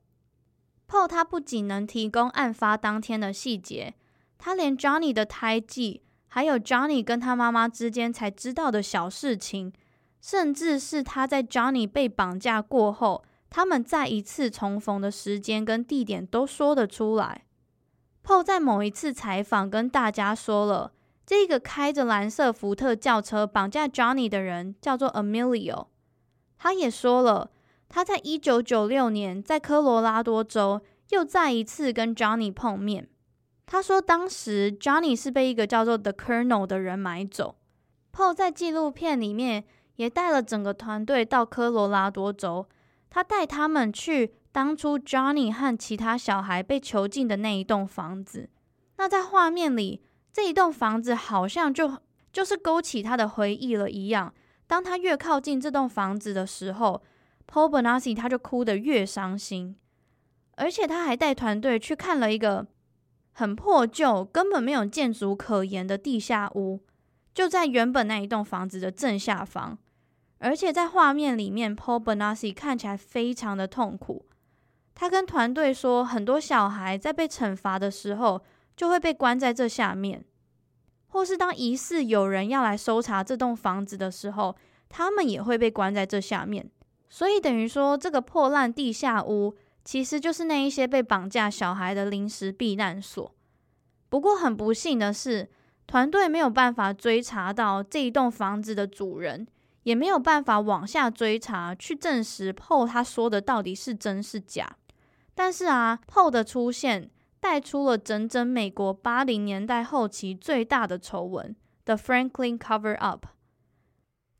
[0.87, 3.93] Paul 他不仅能提供案发当天的细节，
[4.39, 6.01] 他连 Johnny 的胎记。
[6.33, 9.73] 还有 Johnny 跟他妈妈之间才知道的小事情，
[10.21, 17.43] 甚至是他在 Johnny 被绑架过后，他们再一次重逢的时间跟地点都说得出来。
[18.23, 20.93] Paul 在某一次采访跟大家说了，
[21.25, 25.87] 这个开着蓝色福特轿车绑架 Johnny 的人叫做 Emilio。
[26.57, 27.51] 他也说了，
[27.89, 33.09] 他在一九九六年在科罗拉多州又再一次跟 Johnny 碰面。
[33.71, 37.55] 他说，当时 Johnny 是被一个叫做 The Colonel 的人买走。
[38.11, 39.63] Paul 在纪录片里面
[39.95, 42.67] 也带了整个团队到科罗拉多州，
[43.09, 48.49] 他带他们去当初 Johnny 和其他小孩被囚禁的那一栋房子。
[48.97, 50.03] 那在画面里，
[50.33, 51.97] 这一栋房子好像就
[52.33, 54.33] 就是勾起他的回忆了一样。
[54.67, 57.01] 当他越靠近这栋房子的时候
[57.49, 59.77] ，Paul Bonacci 他就哭得越伤心，
[60.57, 62.67] 而且他还带团队去看了一个。
[63.33, 66.81] 很破旧，根本没有建筑可言的地下屋，
[67.33, 69.77] 就在原本那一栋房子的正下方。
[70.39, 74.25] 而且在画面里面，Paul Bonacci 看起来非常的痛苦。
[74.95, 78.41] 他跟团队说，很多小孩在被惩罚的时候，
[78.75, 80.25] 就会被关在这下面，
[81.07, 84.55] 或是当疑似有人要来搜查这栋房子的时候，
[84.89, 86.69] 他们也会被关在这下面。
[87.09, 89.55] 所以等于说，这个破烂地下屋。
[89.83, 93.33] 其实就是那一些被绑架小孩的临时避难所。
[94.09, 95.49] 不过很不幸的是，
[95.87, 99.47] 团队没有办法追查到这一栋房子的主人，
[99.83, 104.77] 也没有办法往下追查去证实 PO 他说的到底是真是假。
[105.33, 113.25] 但是啊，PO 的出现带出了整整美国八零年代后期最大的丑闻 ——The Franklin Cover Up。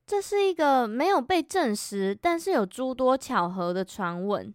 [0.06, 4.54] 这是一个没有被证实，但是有诸多巧合的传闻。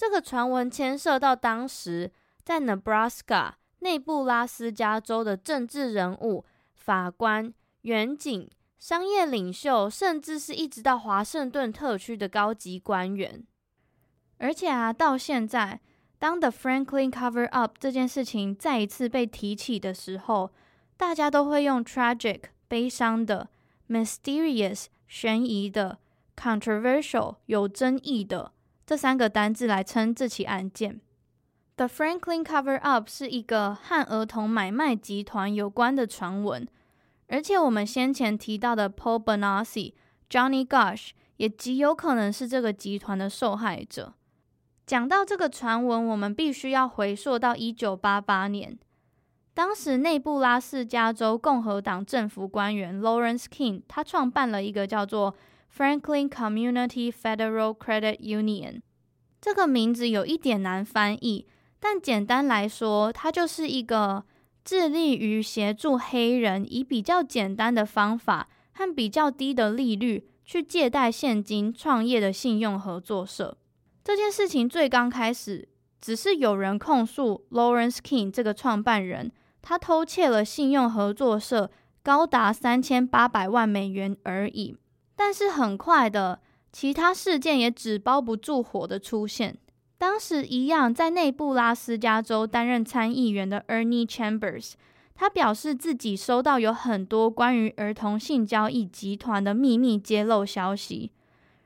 [0.00, 2.10] 这个传闻牵涉到当时
[2.42, 13.46] 在 Nebraska 内布拉斯加州的政治人物、法官、远景、商业领袖，甚至是一直到华盛顿特区的高级官员。
[14.38, 15.82] 而且啊，到现在，
[16.18, 20.50] 当 The Franklin Cover Up 这件事情再一次被提起的时候，
[20.96, 23.50] 大家都会用 tragic 悲伤的、
[23.90, 25.98] mysterious 悬疑的、
[26.34, 28.52] controversial 有争议的。
[28.90, 31.00] 这三个单字来称这起案件。
[31.76, 36.66] The Franklin Cover Up 是一个和儿童买卖集团有关的传闻，
[37.28, 39.92] 而且我们先前提到的 Paul Bonacci、
[40.28, 44.14] Johnny Gosh 也极有可能是这个集团的受害者。
[44.84, 48.76] 讲到这个传闻，我们必须要回溯到一九八八年，
[49.54, 55.36] 当时内布拉斯加州共和党政府官员 Lawrence King，他创办了一个叫做
[55.74, 58.82] Franklin Community Federal Credit Union，
[59.40, 61.46] 这个名字有一点难翻译，
[61.78, 64.24] 但简单来说，它就是一个
[64.64, 73.56] 致力于协助黑人以比较简单的方法和比较低的利率去借贷现金创业的信用合作社。
[74.02, 75.68] 这件事情最刚开始，
[76.00, 79.30] 只是有人控诉 Lawrence King 这个创办人，
[79.62, 81.70] 他偷窃了信用合作社
[82.02, 84.76] 高达三千八百万美元而已。
[85.22, 86.40] 但是很快的，
[86.72, 89.58] 其他事件也纸包不住火的出现。
[89.98, 94.72] 当时一样在内布拉斯加州担任参议员的 Ernie Chambers，
[95.14, 101.12] 他表示自己收到有很多关于儿童性交易集团的秘密揭露消息，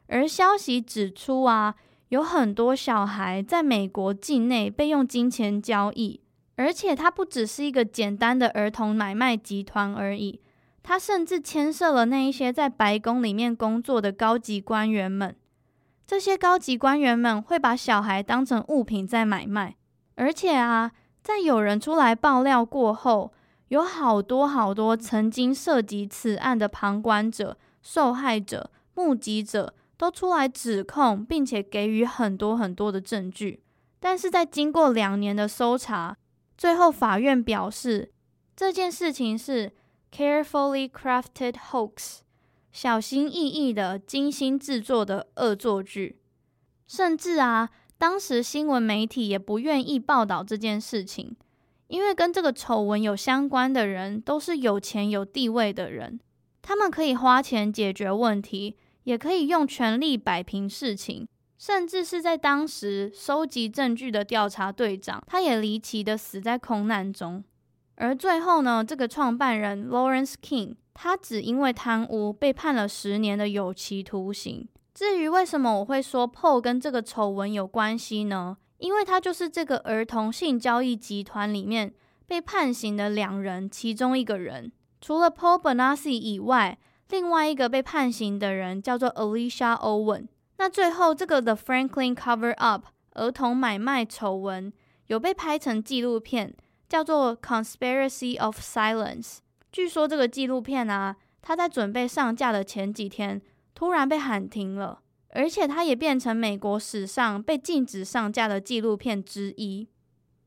[0.08, 1.76] 而消息指出啊。
[2.08, 6.20] 有很多小孩在美国境内被用金钱交易，
[6.56, 10.40] 而且它不只是一个简单的儿童买卖集团而已，
[10.84, 15.34] 他甚至牵涉了那一些在白宫里面工作的高级官员们。
[16.06, 19.74] 这些高级官员们会把小孩当成物品在买卖，
[20.14, 20.92] 而且啊，
[21.22, 23.32] 在有人出来爆料过后，
[23.68, 29.74] 有好多好多曾经涉及此案的旁观者、受害者、目击者。
[29.96, 33.62] 都出来指控，并且给予很多很多的证据，
[34.00, 36.16] 但是在经过两年的搜查，
[36.58, 38.10] 最后法院表示
[38.56, 39.72] 这件事情是
[40.14, 42.18] carefully crafted hoax，
[42.70, 46.20] 小心翼翼的、精心制作的恶作剧。
[46.86, 51.34] 甚至啊，当时新闻媒体也不愿意报道这件事情，
[51.88, 56.20] 因为跟这个丑闻有相关的人都是有钱有地位的人，
[56.62, 58.76] 他们可以花钱解决问题。
[59.04, 67.44] 也可以用权力摆平事情，甚至是在当时收集证据的调查队长，他也离奇的死在空难中。
[67.96, 74.68] 而最后呢，这个创办人 Lawrence King，他只因为贪污被判了十年的有期徒刑。
[74.92, 78.56] 至于为什么我会说 Paul 跟这个丑闻有关系呢？
[78.78, 81.94] 因为他就是这个儿童性交易集团里面
[82.26, 84.72] 被判刑的两人其中一个人。
[85.00, 86.78] 除了 Paul Bonacci 以外。
[87.10, 90.26] 另外一个被判刑的人叫做 Alicia Owen。
[90.56, 94.72] 那最后这个 The Franklin Cover Up 儿童买卖丑闻
[95.06, 96.56] 有被拍成纪录片，
[96.88, 99.38] 叫做 Conspiracy of Silence。
[99.72, 103.42] 据说这个纪录片啊，它在准备上架的前几天
[103.74, 109.88] 突然被喊停了，而且它也变成美国史上被禁止上架的纪录片之一。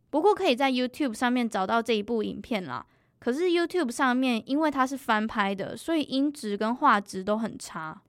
[0.10, 2.86] 不过可以在 YouTube 上面找到这一部影片啦。
[3.20, 8.04] 可是 YouTube 上面，因为它是翻拍的，所以音质跟画质都很差。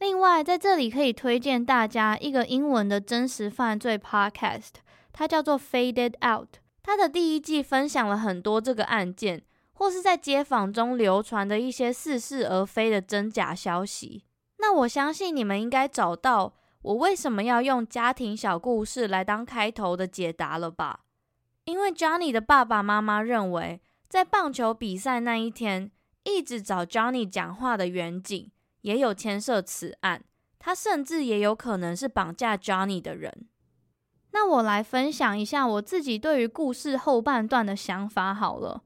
[0.00, 4.72] 另外，在这里可以推荐大家一个英文的真实犯罪 Podcast，
[5.12, 6.56] 它叫做 Faded Out。
[6.86, 14.22] 他的第一季分享了很多这个案件，或是在街访中流传的一些似是而非的真假消息。
[14.58, 21.00] 那我相信你们应该找到我为什么要用家庭小故事来当开头的解答了吧？
[21.64, 23.80] 因为 Johnny 的爸爸妈妈认为。
[24.08, 25.90] 在棒球比赛那一天，
[26.22, 30.22] 一直找 Johnny 讲话的远景也有牵涉此案，
[30.60, 33.48] 他甚至也有可能是绑架 Johnny 的人。
[34.36, 38.82] 那我来分享一下我自己对于故事后半段的想法好了。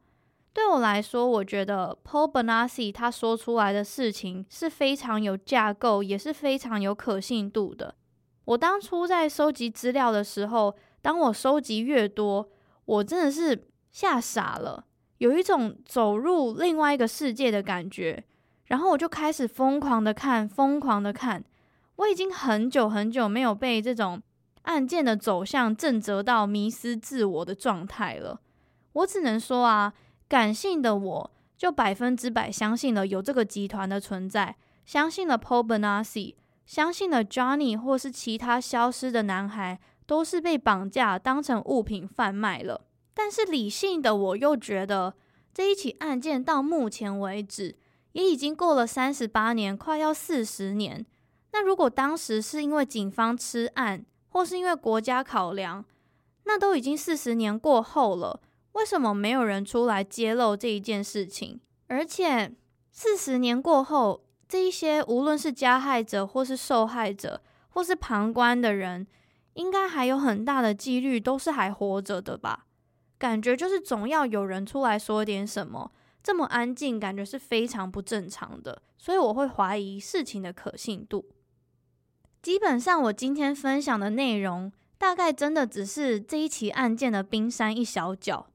[0.52, 7.96] 对我来说，我觉得 Paul Bonacci 他说出来的事情是非常有架构，也是非常有可信度的。
[8.44, 12.48] 我当初在收集资料的时候，当我收集越多，
[12.84, 14.84] 我真的是吓傻了。
[15.18, 18.22] 有一种走入另外一个世界的感觉，
[18.66, 21.44] 然后我就开始疯狂的看，疯狂的看。
[21.96, 24.22] 我已经很久很久没有被这种
[24.62, 28.40] 案件的走向正折到迷失自我的状态了。
[28.92, 29.92] 我只能说啊，
[30.28, 36.34] 感性的我就百分之百相信了有这个集团的存在，相信了 Paul Bonacci，
[36.66, 42.86] 相信了 Johnny 或是其他消失的男孩都是被绑架当成物品贩卖了。
[43.14, 45.14] 但是理性的我又觉得，
[45.52, 47.76] 这一起案件到目前为止
[48.12, 51.04] 也已经过了三十八年，快要四十年。
[51.52, 55.84] 那如果当时是因为警方吃案，或是因为国家考量，
[56.44, 58.40] 那都已经四十年过后了，
[58.72, 61.60] 为什么没有人出来揭露这一件事情？
[61.88, 62.52] 而且
[62.90, 69.06] 四十年过后，这一些无论是加害者，或是受害者，或是旁观的人，
[69.54, 72.66] 应该还有很大的几率都是还活着的吧？
[73.18, 81.26] 感觉就是总要有人出来说点什么，这么安静，感觉是非常不正常的，所以我会怀疑事情的可信度。
[82.42, 88.46] 基本上，我今天分享的内容，大概真的只是这一起案件的冰山一小角。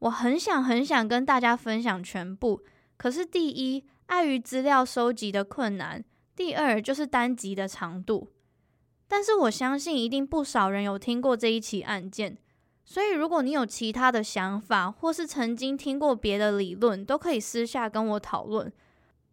[0.00, 2.60] 我很想很想跟大家分享全部，
[2.98, 6.02] 可是第一，碍于资料收集的困难；
[6.36, 8.28] 第二，就是单集的长度。
[9.08, 12.36] 但是我相信，一定不少人有听过这一起案件，
[12.84, 18.70] 所以如果你有其他的想法，或是曾经听过别的理论，都可以私下跟我讨论。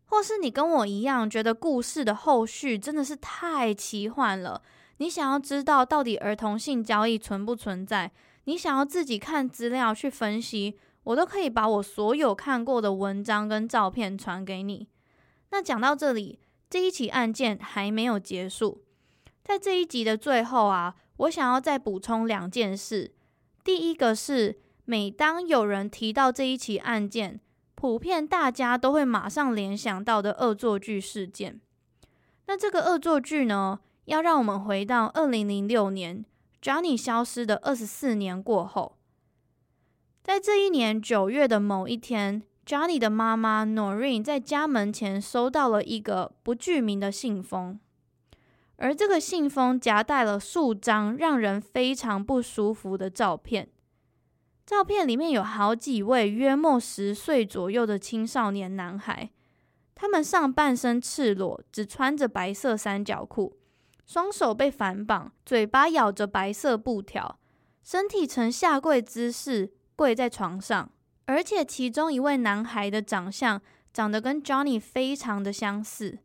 [0.10, 4.62] 或是你跟我一样，觉得故事的后续真的是太奇幻了，
[4.98, 8.12] 你想要知道到底儿童性交易存不存在，
[8.46, 14.88] 你想要自己看资料去分析，我都可以把我所有看过的文章跟照片传给你。
[15.52, 16.40] 那讲到这里，
[16.70, 18.84] 这一起案件还没有结束，
[19.44, 23.14] 在这一集的最后啊，我想要再补充两件事。
[23.64, 27.40] 第一个是，每当有人提到这一起案件，
[27.80, 31.62] 普遍大家都会马上联想到的恶作剧事件。
[32.46, 36.26] 那这个恶作剧呢，要让我们回到二零零六年
[36.62, 38.98] ，Johnny 消失的二十四年过后，
[40.22, 47.80] 在这一年九月的某一天，Johnny 的妈妈 Noreen 在家门前收到了一个不具名的信封，
[48.76, 53.70] 而这个信封夹带了数张让人非常不舒服的照片。
[54.70, 59.32] 照片里面有好几位约莫十岁左右的青少年男孩，
[59.96, 63.58] 他们上半身赤裸，只穿着白色三角裤，
[64.06, 67.40] 双手被反绑，嘴巴咬着白色布条，
[67.82, 70.92] 身体呈下跪姿势跪在床上，
[71.26, 73.60] 而且其中一位男孩的长相
[73.92, 76.20] 长得跟 Johnny 非常的相似。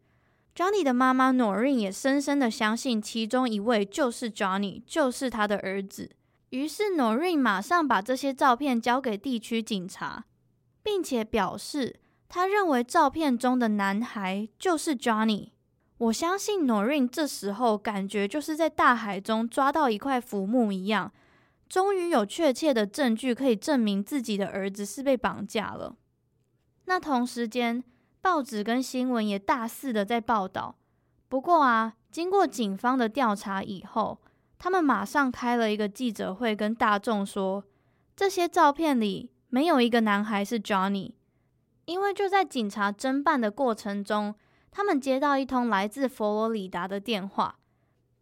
[0.55, 6.11] Johnny 的妈妈 Noreen 也深深的相信其中一位就是 Johnny，就是他的儿子。
[6.55, 10.25] 于是，Noreen 马上把这些照片交给地区警察，
[10.85, 11.99] 并且表示
[12.29, 15.49] 他认为照片中的男孩就是 Johnny。
[15.99, 21.13] 我相信 Noreen 这时候感觉就是在大海中抓到一块浮木一样，
[21.69, 25.97] 终于有确切的证据可以证明自己的儿子是被绑架了。
[26.85, 27.83] 那同时间，
[28.21, 30.77] 报纸跟新闻也大肆的在报道。
[31.29, 34.21] 不过啊，经过警方的调查以后，
[34.65, 37.63] 他们马上开了一个记者会，跟大众说，
[38.17, 41.13] 这些照片里没有一个男孩是 Johnny，
[41.85, 44.35] 因为就在警察侦办的过程中，
[44.71, 47.59] 他们接到一通来自佛罗里达的电话。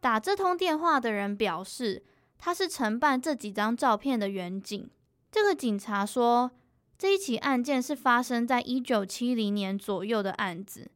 [0.01, 2.03] 打这通电话的人表示，
[2.37, 4.89] 他是承办这几张照片的员警。
[5.31, 6.51] 这个警察说，
[6.97, 10.91] 这一起案件是发生在一九七零年左右的案子。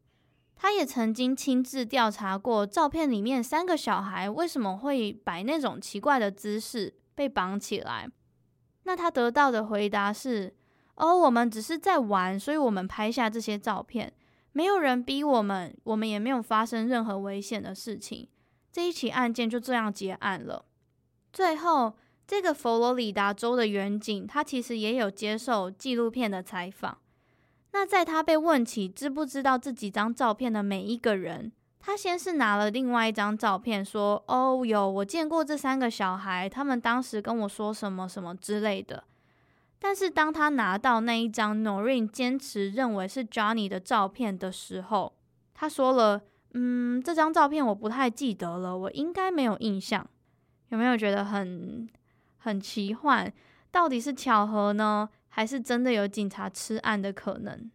[0.58, 8.10] 他也曾经亲自调查过照片里面三个小孩为什么会摆那种奇怪的姿势被绑起来。
[8.84, 10.56] 那他得到的回答是：
[10.96, 14.12] 哦，我们只是在玩，所以我们拍下这些照片，
[14.52, 18.28] 没有人逼我们，我们也没有发生任何危险的事情。
[18.72, 20.66] 这一起案件就这样结案了。
[21.32, 21.96] 最后，
[22.26, 26.98] 这个佛罗里达州的员警他其实也有接受纪录片的采访。
[27.72, 39.04] 那在他被问起知不知道这几张照片的每一个人，他先是拿了另外一张照片说：“哦，有，我见过这三个小孩，他们当时跟我说什么什么之类的。”
[39.80, 45.14] 但是当他拿到那一张 Noreen 坚持认为是 Johnny 的照片的时候，
[45.54, 46.22] 他说了
[46.56, 50.08] ：“嗯，这张照片我不太记得了，我应该没有印象。”
[50.70, 51.88] 有没有觉得很
[52.40, 53.32] 很奇幻？
[53.72, 55.08] 到底是巧合呢？
[55.38, 57.70] 还是真的有警察吃案的可能。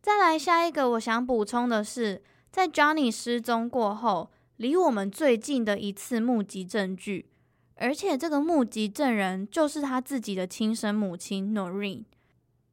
[0.00, 2.22] 再来下一个，我想补充的是，
[2.52, 7.28] 在 Johnny 失踪过后，离我们最近的一次目击证据，
[7.74, 12.04] 而且这个目击证人就是他自己的亲生母亲 Noreen。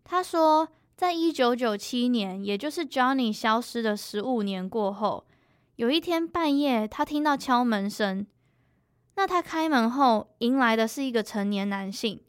[0.04, 5.26] 他说，在一九九七年，也就是 Johnny 消失的十五年过后，
[5.78, 8.28] 有一天半夜，他听到敲门声。
[9.16, 12.22] 那他开门后，迎来的是一个成年男性。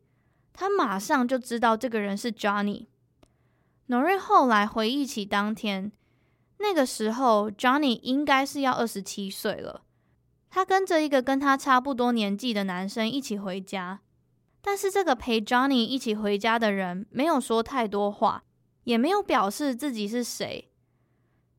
[0.53, 2.87] 他马上就知道这个人是 Johnny。
[3.89, 5.93] Noreen 后来回忆起当天，
[6.59, 9.83] 那个时候 Johnny 应该是要二十七岁了。
[10.49, 14.01] 他跟着一个跟他差不多年纪的男生一起回家，
[14.61, 18.45] 但是这个陪 Johnny 一起回家的人没有说太多话，
[18.85, 20.71] 也没有表示自己是谁。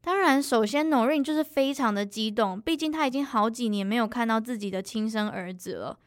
[0.01, 5.97] 当然，首先 Noreen 就是非常的激动，毕竟他已经好几年没有看到自己的亲生儿子了，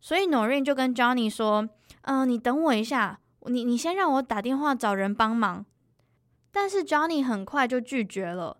[0.00, 1.68] 所以 Noreen 就跟 Johnny 说。
[2.02, 5.66] 嗯、你等我一下，你你先让我打电话找人帮忙。
[6.50, 8.56] 但是 Johnny 很快就拒绝了。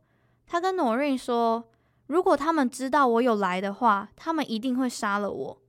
[0.47, 1.71] 他跟 Noreen 说，
[2.07, 5.63] 如果他们知道我有来的话，他们一定会杀了我。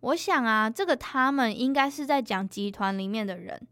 [0.00, 3.68] 我想啊，这个他们应该是在讲集团里面的人。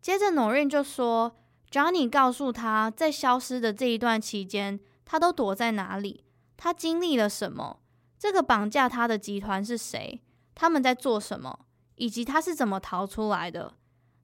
[0.00, 1.36] 接着 Noreen 就说
[1.70, 6.24] ，Johnny 告诉他在消失的这一段期间，他都躲在哪里。
[6.56, 7.80] 他经历了什么？
[8.18, 10.22] 这个绑架他的集团是谁？
[10.54, 11.66] 他们在做什么？
[11.96, 13.74] 以及他是怎么逃出来的？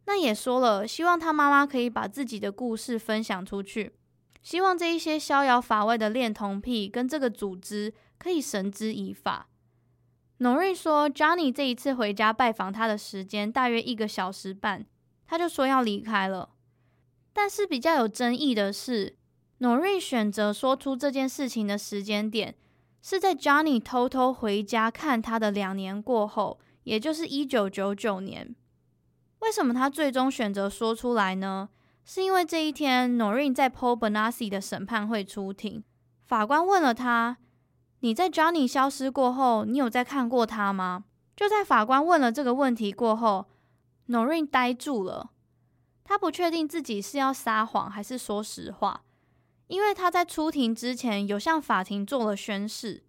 [0.06, 3.92] 那也说了，希望他妈妈可以把自己的故事分享出去，
[4.42, 9.48] 希望这一些逍遥法外的恋童癖跟这个组织可以绳之以法。
[10.38, 14.86] Noreen 说，Johnny 这一次回家拜访他的时间大约一个小时半，
[15.26, 16.50] 他就说要离开了。
[17.32, 19.16] 但是比较有争议的是
[19.58, 22.56] ，Noreen 选择说出这件事情的时间点，
[23.00, 28.54] 是在 Johnny 偷偷回家看他的两年过后，也就是一九九九年。
[29.40, 31.68] 为什么他最终选择说出来呢？
[32.04, 35.84] 是因为这一天，Noreen 在 Paul Bonacci 的审判会出庭，
[36.24, 37.36] 法官问了他。
[38.00, 41.04] 你在 Johnny 消失过后，你有再看过他吗？
[41.36, 43.46] 就在法官问了这个问题过后
[44.08, 45.30] ，Noreen 呆住了。
[46.02, 49.02] 他不确定自己是要撒谎还是说实话，
[49.68, 53.04] 因为他在出庭之前有向法庭做了宣誓。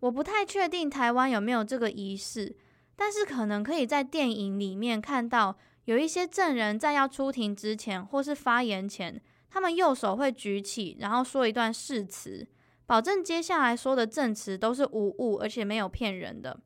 [0.00, 2.56] 我不太确定台湾有没有这个仪式，
[2.96, 9.20] 但是可能可以在电影里面看到有一些证人在要出庭之前或是发言前，
[9.50, 12.46] 他们右手会举起，然后说一段誓词。
[12.86, 16.58] 保证接下来说的证词都是无误，而且没有骗人的。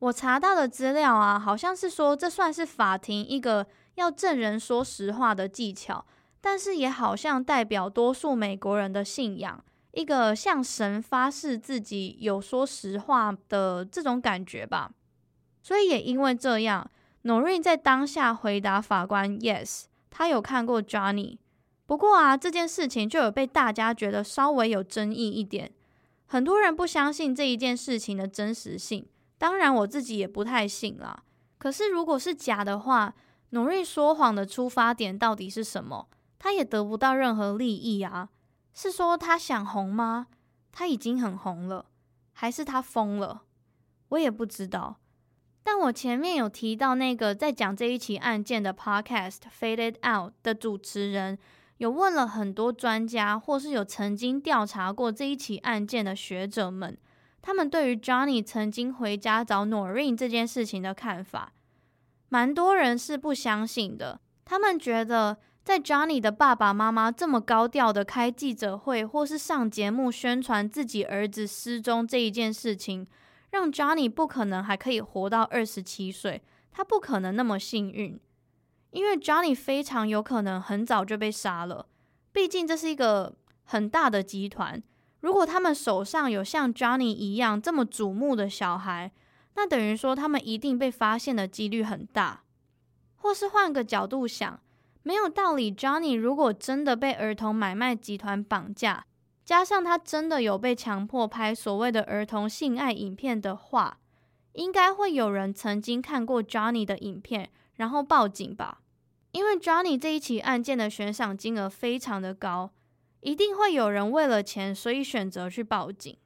[0.00, 6.04] 我查到的资料啊，好像是说这算是法庭一个要证人说实话的技巧，
[6.46, 14.90] 但是也好像代表多数美国人的信仰，一个向神发誓自己有说实话的这种感觉吧。
[15.62, 16.90] 所以也因为这样
[17.22, 21.38] ，Noreen 在当下回答法官：“Yes，他有看过 Johnny。”
[21.86, 25.72] 不过啊，这件事情就有被大家觉得稍微有争议一点，
[26.26, 29.06] 很多人不相信这一件事情的真实性。
[29.38, 31.22] 当然，我自己也不太信啦。
[31.56, 33.14] 可是，如果是假的话
[33.52, 36.08] ，Noreen 说谎的出发点到底是什么？
[36.44, 38.28] 他也得不到任何利益啊。
[38.74, 40.26] 是说他想红吗？
[40.70, 41.86] 他已经很红了，
[42.34, 43.44] 还是他疯了？
[44.10, 44.98] 我也不知道。
[45.62, 51.38] 但我前面有提到那个在讲这一起案件的 Podcast Faded Out 的主持人。
[51.78, 56.96] 有问了很多专家，或是有曾经调查过这一起案件的学者们，
[57.40, 61.54] 他们对于 Johnny 曾经回家找 Noreen 这件事情的看法，
[62.28, 64.20] 蛮多人是不相信的。
[64.44, 73.06] 他们觉得，在 Johnny 的爸爸妈妈这么高调的开记者会，或是上节目宣传自己儿子失踪这一件事情，
[73.50, 78.20] 让 Johnny 不可能还可以活到二十七岁，他不可能那么幸运。
[78.90, 81.86] 因为 Johnny 非常有可能很早就被杀了，
[82.30, 83.34] 毕竟这是一个
[83.64, 84.82] 很大的集团。
[85.20, 89.10] 如果他们手上有像 Johnny 一样这么瞩目的小孩，
[89.54, 92.42] 那等于说他们一定被发现的几率很大。
[93.16, 94.60] 或是换个角度想，
[95.04, 95.70] 没有道理。
[95.72, 99.06] Johnny 如果真的被儿童买卖集团绑架，
[99.44, 103.98] 加上他真的有被强迫拍所谓的儿童性爱影片的话，
[104.54, 108.80] 应该会有人曾经看过 Johnny 的影片，然后报警吧。
[109.32, 112.70] 因为 Johnny 这一起案件的悬赏金额非常的高，
[113.20, 116.16] 一定会有人为了钱，所以选择去报警。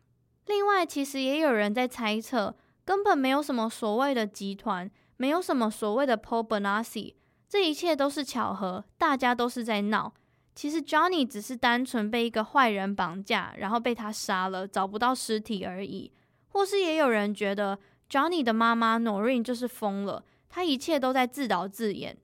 [0.47, 2.55] 另外，其实也有人在猜测，
[2.85, 7.15] 根本没有什么所谓的集团，没有什么所谓的 Paul Bonacci，
[7.49, 10.13] 这一切都是巧合，大家都是在闹。
[10.55, 16.13] 其实 Johnny 只是单纯被一个坏人绑架，然后被他杀了，找不到尸体而已。
[16.49, 17.79] 或是也有人觉得
[18.11, 22.19] Johnny 的妈妈 Noreen 就是疯了，她一切都在自导自演。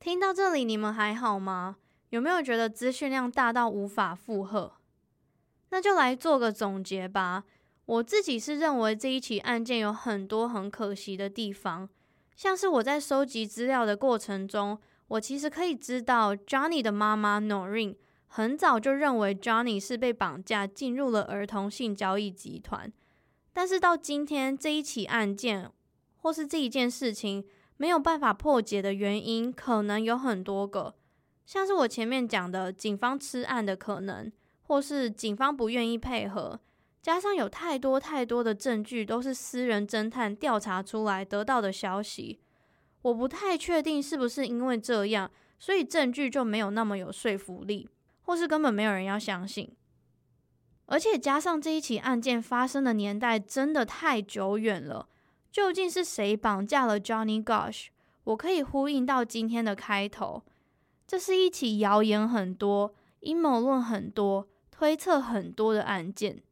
[0.00, 1.76] 听到这里，你们还好吗？
[2.10, 4.72] 有没有觉得资讯量大到无法负荷？
[5.70, 7.44] 那就来做个总结吧。
[7.84, 11.88] 我自己是认为这一起案件有很多很可惜的地方，
[12.38, 14.78] 像是我在收集资料的过程中，
[15.08, 17.96] 我其实可以知道，Johnny 的妈妈 Noreen
[18.28, 22.92] 很早就认为 Johnny 是被绑架进入了儿童性交易集团，
[23.52, 25.68] 但是到今天这一起案件
[26.18, 27.44] 或是这一件事情。
[27.80, 30.96] 没有办法破解的原因可能有很多个，
[31.46, 34.32] 像是我前面讲的警方吃案的可能，
[34.62, 36.58] 或是警方不愿意配合，
[37.00, 42.40] 加上有太多太多的证据都是私人侦探调查出来得到的消息，
[43.02, 47.88] 我不太确定是不是因为这样，所以证据就没有那么有说服力，
[48.22, 49.70] 或是根本没有人要相信。
[50.86, 55.08] 而且加上这一起案件发生的年代真的太久远了。
[55.50, 57.86] 究竟是谁绑架了 Johnny Gosh？
[58.24, 60.42] 我可以呼应到今天的开头，
[61.06, 66.42] 这是一起谣言很多、阴谋论很多、推测很多的案件。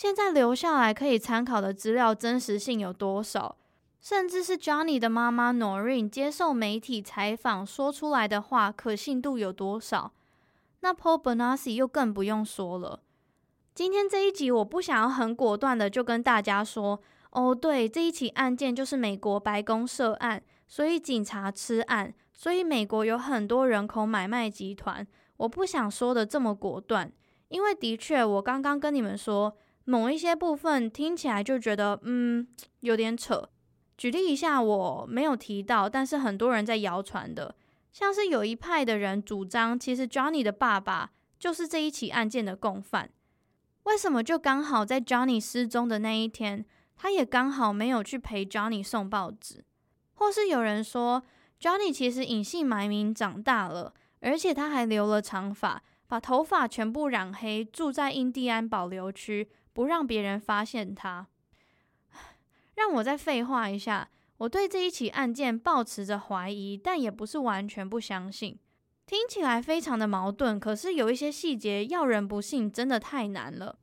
[0.00, 3.58] 现在留下来可以参考的资料真实性有多少？
[4.00, 10.14] 甚至是 Johnny 的妈妈 Noreen 接受媒体采访说出来的话可信度有多少？
[10.80, 13.02] 那 Paul Benassi 又更不用说了。
[13.74, 25.06] 今天这一集我不想要很果断的就跟大家说，哦，对，这一起案件就是美国白宫涉案，所以警察吃案，所以美国有很多人口买卖集团。
[25.36, 27.12] 我不想说的这么果断，
[27.48, 29.54] 因为的确我刚刚跟你们说，
[29.84, 32.46] 某一些部分听起来就觉得，嗯，
[32.80, 33.48] 有点扯。
[33.96, 37.54] 举例一下，我没有提到，但是很多人在谣传的，
[37.92, 43.10] 像是有一派的人主张，其实 Johnny 的爸爸就是这一起案件的共犯。
[43.84, 46.64] 为什么就刚好在 Johnny 失踪的那一天，
[46.96, 49.64] 他也刚好没有去陪 Johnny 送报纸？
[50.14, 51.22] 或是有人说
[51.60, 59.48] ，Johnny 其实隐姓埋名长大了，而且他还留了长发，把头发全部染黑，住在印第安保留区，
[59.80, 61.26] 不让别人发现他。
[62.74, 68.58] 让我再废话一下，我对这一起案件抱持着怀疑，但也不是完全不相信。
[69.06, 73.78] 听起来非常的矛盾，可是有一些细节要人不信真的太难了。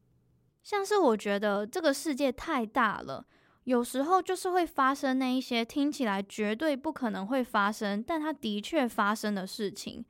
[0.62, 3.26] 像是我觉得这个世界太大了，
[3.64, 10.06] 有时候就是会发生那一些听起来绝对不可能会发生，但它的确发生的事情。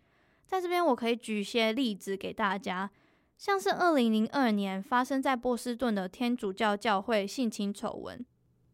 [0.46, 2.92] 在这边我可以举些例子给大家，
[3.38, 8.26] 像是二零零二年发生在波士顿的天主教教会性侵丑闻。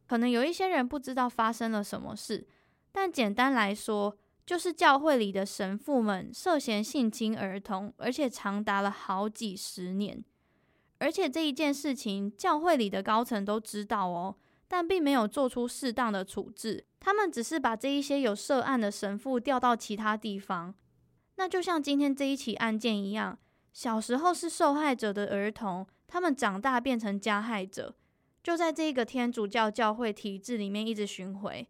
[0.07, 2.47] 可能有一些人不知道发生了什么事，
[2.91, 10.23] 但简单来说，就是教会里的神父们涉嫌性侵儿童，而且长达了好几十年。
[10.99, 14.35] 而且这一件事情，教会里的高层都知道哦，
[14.67, 16.85] 但并没有做出适当的处置。
[16.99, 20.73] 他们只是把这一些有涉案的神父调到其他地方。
[21.35, 23.39] 那就像今天这一起案件一样，
[23.73, 27.95] 小时候是受害者的儿童，他们长大变成加害者。
[28.43, 31.67] 就在这个天主教教会体制里面一直巡回，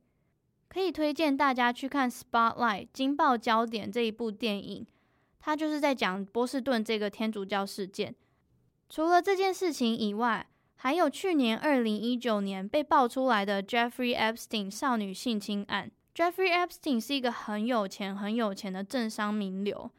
[0.67, 4.85] 可以推荐大家去看《Spotlight》惊爆焦点这一部电影，
[5.39, 8.13] 它就是在讲波士顿这个天主教事件。
[8.89, 15.89] 除了这件事情以外，还有去年二零一九年被爆出来的 Jeffrey Epstein 少女性侵案。
[16.13, 19.89] Jeffrey Epstein 是一个很有钱、很有钱的政商名流，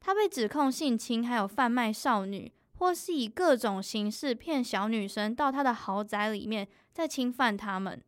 [0.00, 2.52] 他被指控性侵还有贩卖少女。
[2.80, 8.00] 或是以各种形式骗小女生到他的豪宅里面，再侵犯他们。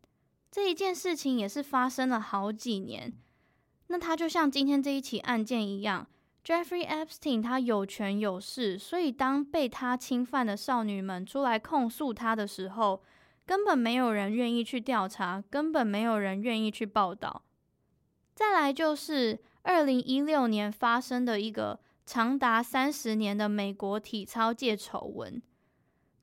[0.48, 3.12] 这一件事情也是发生了好几年。
[3.88, 6.06] 那他就像今天这一起案件一样
[6.44, 13.02] ，Jeffrey Epstein 他有权有势，所以当被他侵犯的少女们出来控诉他的时候，
[13.44, 17.42] 根本没有人愿意去调查，根本没有人愿意去报道。
[18.36, 21.80] 再来就是二零一六年发生的一个。
[22.06, 25.40] 长达三十年的美国体操界丑闻，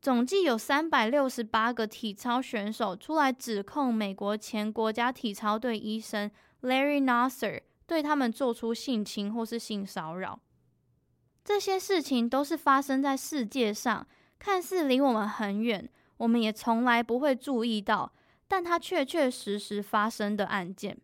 [0.02, 6.30] 总计有三百六十八个体操选手出来指控美国前国家体操队医生
[6.64, 10.42] Larry Nasser 对他们做出性侵或是性骚扰。
[11.46, 14.06] 这些事情都是发生在世界上，
[14.38, 18.12] 看似离我们很远，我们也从来不会注意到，
[18.46, 20.98] 但它确确实实发生的案件。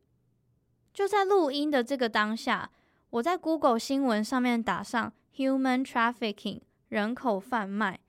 [0.93, 2.69] 就在录音的这个当下。
[3.09, 7.99] 我在 Google 新闻上面打上 “human trafficking” 人口贩卖，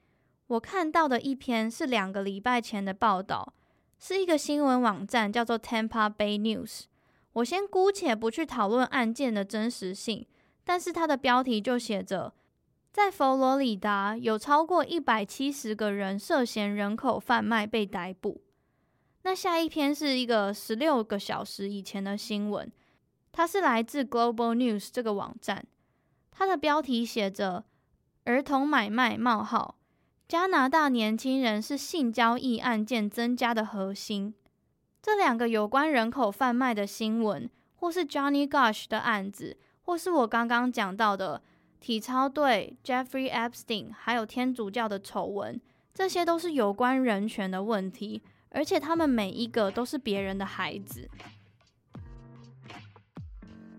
[0.47, 3.53] 我看到的一篇是两个礼拜前的报道，
[3.99, 6.85] 是一个新闻网站叫做 Tampa Bay News。
[7.33, 10.27] 我先姑且不去讨论案件的真实性，
[10.65, 12.33] 但是它的标题就写着，
[12.93, 18.41] 在佛罗里达有超过一百七十个人涉嫌人口贩卖被逮捕。
[19.25, 22.71] 那下一篇是一个十六个小时以前的新闻。
[23.33, 25.67] 它是来自 Global News 这个网站，
[26.31, 27.65] 它的标题写着
[28.25, 29.77] “儿童买卖冒号
[30.29, 34.35] 加拿大年轻人是性交易案件增加的核心”。
[35.03, 41.43] 这两个有关人口贩卖的新闻，或是 Johnny Gosh 的案子，或是我刚刚讲到的
[41.81, 45.61] 体操队 Jeffrey Epstein，还有天主教的丑闻，
[45.93, 48.23] 这些都是有关人权的问题，
[48.55, 51.11] 而且他们每一个都是别人的孩子。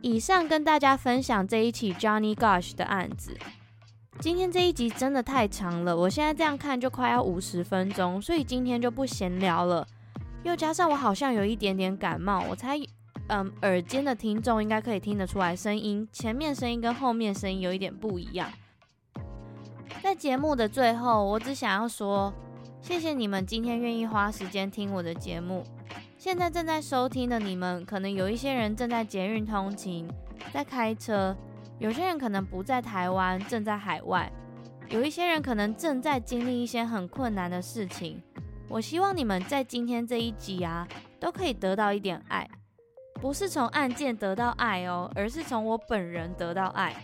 [0.01, 3.35] 以上跟大家分享这一起 Johnny Gosh 的案子。
[4.19, 9.87] 今天这一集真的太长了，我现在这样看就快要五十分钟，所以今天就不闲聊了。
[10.43, 12.79] 又加上我好像有一点点感冒，我猜，
[13.27, 18.49] 嗯，耳尖的听众应该可以听得出来，声音前面声音跟后面声音有一点不一样。
[20.03, 22.31] 在节目的最后，我只想要说，
[22.85, 25.63] 谢谢你们今天愿意花时间听我的节目。
[26.19, 30.07] 现在正在收听的你们，可能有一些人正在捷运通勤，
[30.53, 31.35] 在开车；
[31.79, 34.31] 有些人可能不在台湾，正在海外；
[34.89, 38.21] 有一些人可能正在经历一些很困难的事情。
[38.69, 40.87] 我希望你们在今天这一集啊，
[41.19, 42.47] 都可以得到一点爱，
[43.19, 46.95] 不是从案件得到爱哦，而是从我本人得到爱。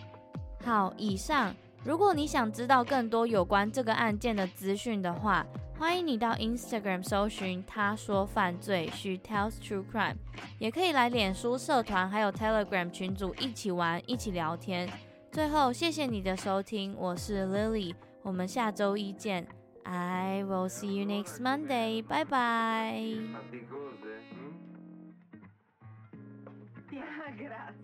[0.64, 1.52] 好，以上
[1.84, 5.44] 如果你想知道更多有关这个案件的资讯的话，
[5.76, 10.14] 欢迎你到 Instagram 搜寻“他说犯罪 ”，She tells true crime，
[10.60, 14.88] 也可以来脸书社团还有 Telegram 群组一起玩，一起聊天。
[15.32, 19.44] 最后，谢谢你的收听，我是 Lily，我们下周一见
[19.82, 23.02] ，I will see you next Monday，拜拜。